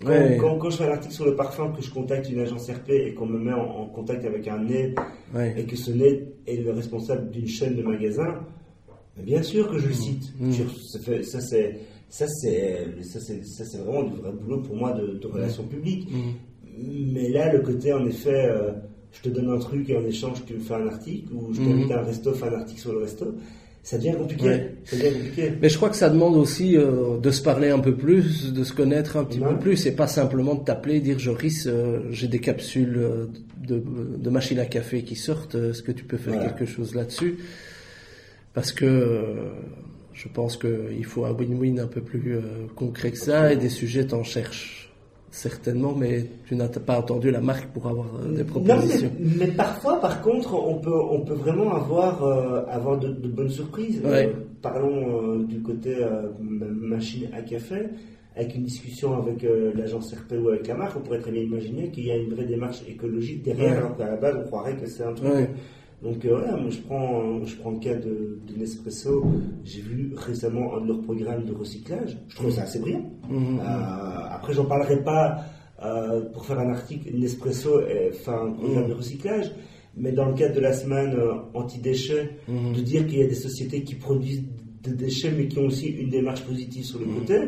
[0.00, 2.90] Quand, quand, je fais un article sur le parfum, que je contacte une agence RP
[2.90, 4.94] et qu'on me met en, contact avec un nez,
[5.56, 8.46] et que ce nez est le responsable d'une chaîne de magasins,
[9.22, 10.32] bien sûr que je le cite.
[11.22, 16.08] Ça, c'est ça c'est vraiment du vrai boulot pour moi de, de relations publiques.
[16.76, 18.46] Mais là, le côté en effet.
[18.46, 18.72] Euh,
[19.12, 21.60] je te donne un truc et en échange tu me fais un article, ou je
[21.60, 21.92] t'invite mhm.
[21.92, 23.34] à un resto, fais un article sur le resto,
[23.82, 24.60] ça devient compliqué.
[25.60, 28.64] Mais je crois que ça demande aussi euh, de se parler un peu plus, de
[28.64, 32.28] se connaître un petit peu plus, et pas simplement de t'appeler, dire Joris, euh, j'ai
[32.28, 33.00] des capsules
[33.66, 33.82] de,
[34.18, 37.38] de, machine à café qui sortent, est-ce que tu peux faire quelque chose là-dessus?
[38.58, 39.24] Parce que
[40.12, 42.36] je pense qu'il faut un win-win un peu plus
[42.74, 44.92] concret que ça, et des sujets t'en cherches
[45.30, 49.12] certainement, mais tu n'as pas entendu la marque pour avoir euh, des propositions.
[49.20, 53.48] Non, mais, parfois, par contre, on peut, on peut vraiment avoir, euh, avoir de, bonnes
[53.48, 54.02] surprises.
[54.04, 55.96] Euh, parlons du côté
[56.40, 57.86] machine à café.
[58.34, 61.90] Avec une discussion avec l'agence RP ou avec la marque, on pourrait très bien imaginer
[61.90, 64.86] qu'il y a une vraie démarche écologique derrière, alors qu'à la base, on croirait que
[64.86, 65.48] c'est un truc
[66.02, 69.24] donc euh, voilà, moi je prends, je prends le cas de, Nespresso.
[69.64, 72.16] J'ai vu récemment un de leurs programmes de recyclage.
[72.28, 73.10] Je trouve ça assez brillant.
[73.28, 73.60] Mmh, mmh.
[73.60, 73.62] Euh,
[74.30, 75.44] après, j'en parlerai pas
[75.82, 77.10] euh, pour faire un article.
[77.16, 78.88] Nespresso fait un programme mmh.
[78.88, 79.52] de recyclage.
[79.96, 81.16] Mais dans le cadre de la semaine
[81.54, 84.44] anti-déchets, de dire qu'il y a des sociétés qui produisent
[84.84, 87.40] des déchets mais qui ont aussi une démarche positive sur le côté,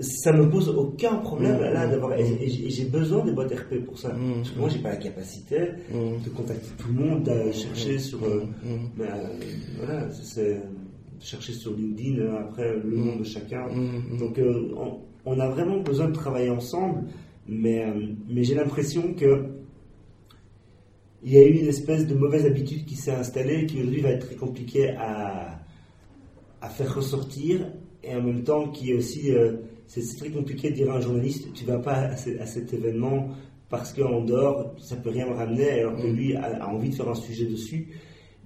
[0.00, 1.90] ça me pose aucun problème là mmh.
[1.90, 4.12] d'avoir et, j'ai besoin des boîtes RP pour ça.
[4.12, 4.34] Mmh.
[4.36, 5.58] parce que moi j'ai pas la capacité
[5.90, 6.24] mmh.
[6.24, 8.44] de contacter tout le monde d'aller chercher sur euh,
[9.00, 9.16] euh,
[9.76, 10.62] voilà c'est
[11.18, 13.66] chercher sur LinkedIn euh, après le nom de chacun.
[14.18, 14.40] Donc
[15.24, 17.02] on, a vraiment besoin de travailler ensemble
[17.48, 17.84] mais
[18.28, 19.46] mais j'ai l'impression que
[21.24, 24.10] il y a eu une espèce de mauvaise habitude qui s'est installée qui aujourd'hui va
[24.10, 25.58] être très compliquée à
[26.60, 27.66] à faire ressortir
[28.04, 29.32] et en même temps qui est aussi
[29.88, 33.30] c'est très compliqué de dire à un journaliste tu vas pas à, cet événement
[33.68, 36.14] parce qu'en dehors ça peut rien me ramener alors que mm.
[36.14, 37.88] lui a, envie de faire un sujet dessus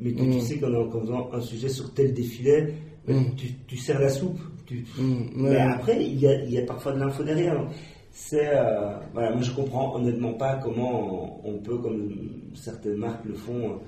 [0.00, 0.40] mais que tu mm.
[0.40, 2.74] sais qu'en faisant un sujet sur tel défilé
[3.06, 3.34] ben, mm.
[3.36, 4.40] tu, tu sers la soupe
[5.34, 7.68] mais après il y, a, il y, a, parfois de l'info derrière
[8.12, 12.10] c'est euh, voilà moi je comprends honnêtement pas comment on, peut comme
[12.54, 13.80] certaines marques le font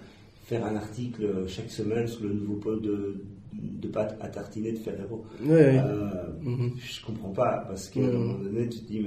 [0.44, 3.22] faire un article chaque semaine sur le nouveau pot de
[3.60, 5.24] de pâte à tartiner de Ferrero.
[5.42, 6.72] Ouais, euh, mhm.
[6.76, 9.06] Je comprends pas parce qu'à un moment donné, tu te dis,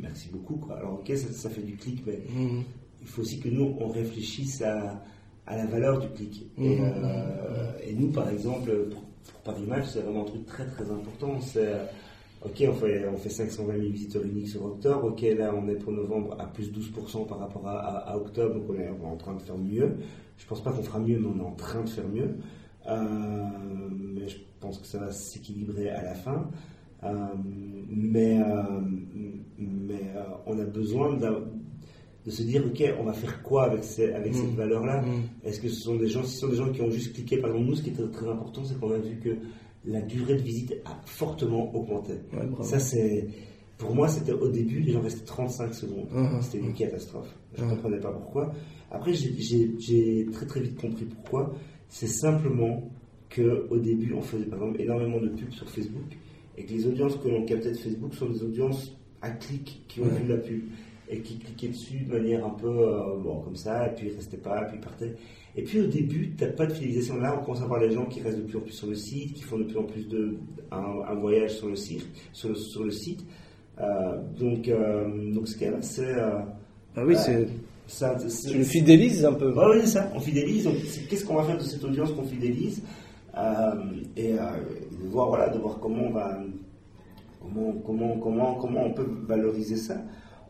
[0.00, 0.56] merci beaucoup.
[0.56, 0.76] Quoi.
[0.76, 2.62] Alors, ok, ça, fait du clic, mais mhm.
[3.00, 5.02] il faut aussi que nous, on réfléchisse à,
[5.46, 6.46] à la valeur du clic.
[6.58, 6.92] Et, mhm.
[7.04, 9.02] euh, et, nous, par exemple, pour,
[9.44, 11.40] Paris Match, c'est vraiment un truc très très important.
[11.40, 11.72] C'est
[12.42, 15.04] Ok, on fait, on fait 520 000 visiteurs uniques sur octobre.
[15.08, 18.74] Ok, là, on est pour novembre à plus 12% par rapport à, octobre, donc on
[18.74, 19.98] est, en train de faire mieux.
[20.38, 22.36] Je pense pas qu'on fera mieux, mais on est en train de faire mieux.
[22.86, 22.94] Euh,
[23.90, 26.50] mais je pense que ça va s'équilibrer à la fin.
[27.02, 27.08] Euh,
[27.88, 28.80] mais euh,
[29.58, 30.00] mais
[30.46, 34.56] on a besoin de se dire, ok, on va faire quoi avec, avec cette mm.
[34.56, 35.02] valeur-là?
[35.02, 35.22] Mm.
[35.44, 37.38] Est-ce que ce sont des gens, si ce sont des gens qui ont juste cliqué,
[37.38, 39.30] par exemple, nous, ce qui est très important, c'est qu'on a vu que
[39.84, 42.14] la durée de visite a fortement augmenté.
[42.62, 43.28] ça, c'est.
[43.78, 46.08] Pour moi, c'était au début, les gens restaient 35 secondes.
[46.14, 46.42] Uh-huh.
[46.42, 47.34] c'était une catastrophe.
[47.54, 47.70] Je ne uh-huh.
[47.70, 48.52] comprenais pas pourquoi.
[48.90, 51.54] Après, j'ai très très vite compris pourquoi.
[51.90, 52.88] C'est simplement
[53.34, 56.16] qu'au début, on faisait par exemple énormément de pubs sur Facebook
[56.56, 60.00] et que les audiences que l'on captait de Facebook sont des audiences à clic qui
[60.00, 60.62] ont vu la pub
[61.08, 64.14] et qui cliquaient dessus de manière un peu euh, bon, comme ça, et puis ils
[64.14, 65.16] restaient pas, puis ils partaient.
[65.56, 67.16] Et puis au début, tu n'as pas de fidélisation.
[67.16, 68.94] Là, on commence à voir les gens qui restent de plus en plus sur le
[68.94, 70.36] site, qui font de plus en plus de,
[70.70, 72.06] un, voyage sur le site.
[72.32, 73.26] Sur le, sur le site.
[73.80, 76.14] Euh, donc, euh, donc, ce qui est assez.
[76.94, 77.48] ah oui, c'est.
[77.90, 79.52] Ça, tu le fidélises un peu.
[79.52, 80.68] oui, c'est ça, on fidélise.
[81.08, 82.82] Qu'est-ce qu'on va faire de cette audience qu'on fidélise
[84.16, 86.38] Et de voir, voilà, de voir comment on va.
[87.42, 89.96] Comment, comment, comment, comment on peut valoriser ça.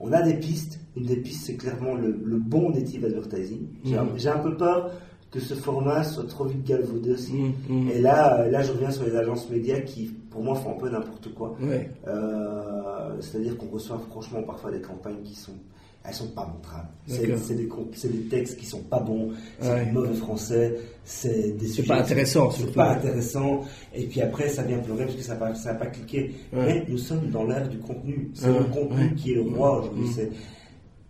[0.00, 0.80] On a des pistes.
[0.96, 3.68] Une des pistes, c'est clairement le, bon native advertising.
[4.16, 4.90] J'ai un peu peur
[5.30, 7.32] que ce format soit trop vite galvaudé aussi.
[7.32, 7.90] Mhm, mhm.
[7.90, 10.78] Et là, euh, là, je reviens sur les agences médias qui, pour moi, font un
[10.78, 11.56] peu n'importe quoi.
[11.62, 15.54] Euh, c'est-à-dire qu'on reçoit franchement parfois des campagnes qui sont
[16.02, 16.88] elles sont pas montrables.
[17.06, 21.82] C'est des, des, textes qui sont pas bons, c'est du mauvais français, c'est des C'est
[21.82, 23.62] pas intéressant, C'est pas intéressant.
[23.94, 26.34] Et puis après, ça vient pleurer parce que ça n'a pas, pas cliqué.
[26.52, 28.30] Mais nous sommes dans l'ère du contenu.
[28.34, 30.08] C'est le contenu qui est le roi aujourd'hui.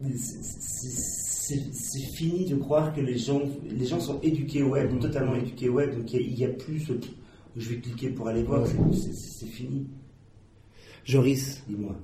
[0.01, 0.11] Mm.
[0.16, 4.99] C'est fini de croire que les gens, les gens sont éduqués web, mm.
[4.99, 5.97] totalement éduqués web.
[5.97, 6.93] Donc il n'y a, plus ce
[7.57, 8.66] je vais cliquer pour aller voir.
[8.66, 9.86] C'est fini.
[11.05, 11.62] Joris.
[11.68, 11.97] Dis-moi.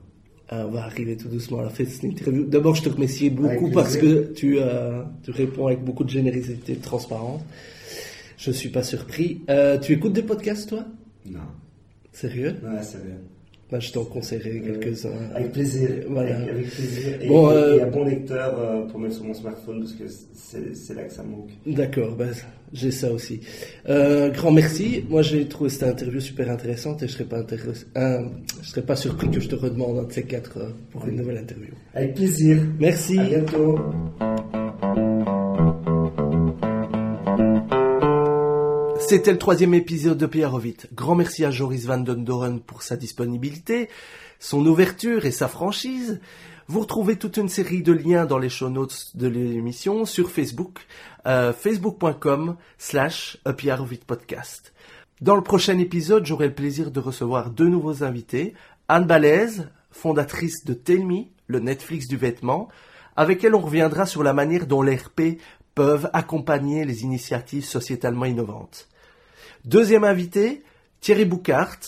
[0.52, 2.44] Euh, on va arriver tout doucement à la fin de cette interview.
[2.44, 6.72] D'abord, je te remercie beaucoup parce que tu, euh, tu réponds avec beaucoup de générosité
[6.74, 7.42] et de transparence.
[8.38, 9.42] Je suis pas surpris.
[9.50, 10.84] Euh, tu écoutes des podcasts, toi?
[11.28, 11.40] Non.
[12.12, 12.54] Sérieux?
[12.62, 13.18] Ouais, sérieux.
[13.70, 15.10] Bah, je t'en conseillerais quelques-uns.
[15.34, 15.88] Avec plaisir.
[16.08, 16.36] Voilà.
[16.36, 17.20] Avec, plaisir.
[17.20, 20.04] Et, bon, euh, un bon lecteur euh, pour mettre sur mon smartphone parce que
[20.34, 21.50] c'est là que ça manque.
[21.66, 22.26] D'accord, bah,
[22.72, 23.40] j'ai ça aussi.
[23.88, 25.04] Euh, grand merci.
[25.08, 29.30] Moi, j'ai trouvé cette interview super intéressante et je serais pas je serais pas surpris
[29.30, 30.58] que je te redemande un de ces quatre
[30.92, 31.72] pour une nouvelle interview.
[31.92, 32.58] Avec plaisir.
[32.78, 33.18] Merci.
[33.18, 33.80] À bientôt.
[39.08, 40.52] C'était le troisième épisode de Pierre
[40.92, 43.88] Grand merci à Joris Van Den Doren pour sa disponibilité,
[44.40, 46.20] son ouverture et sa franchise.
[46.66, 50.80] Vous retrouvez toute une série de liens dans les show notes de l'émission sur Facebook,
[51.24, 53.38] euh, facebook.com slash
[54.08, 54.74] podcast.
[55.20, 58.54] Dans le prochain épisode, j'aurai le plaisir de recevoir deux nouveaux invités.
[58.88, 62.66] Anne Balaise, fondatrice de Tell Me, le Netflix du vêtement,
[63.14, 65.38] avec elle on reviendra sur la manière dont les RP
[65.76, 68.88] peuvent accompagner les initiatives sociétalement innovantes.
[69.66, 70.62] Deuxième invité,
[71.00, 71.80] Thierry Boucart,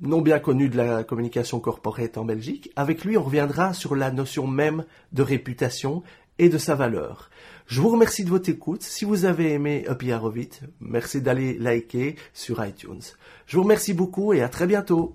[0.00, 2.72] non bien connu de la communication corporate en Belgique.
[2.74, 6.02] Avec lui, on reviendra sur la notion même de réputation
[6.38, 7.28] et de sa valeur.
[7.66, 8.82] Je vous remercie de votre écoute.
[8.82, 10.48] Si vous avez aimé Happy Arovit,
[10.80, 13.02] merci d'aller liker sur iTunes.
[13.44, 15.14] Je vous remercie beaucoup et à très bientôt.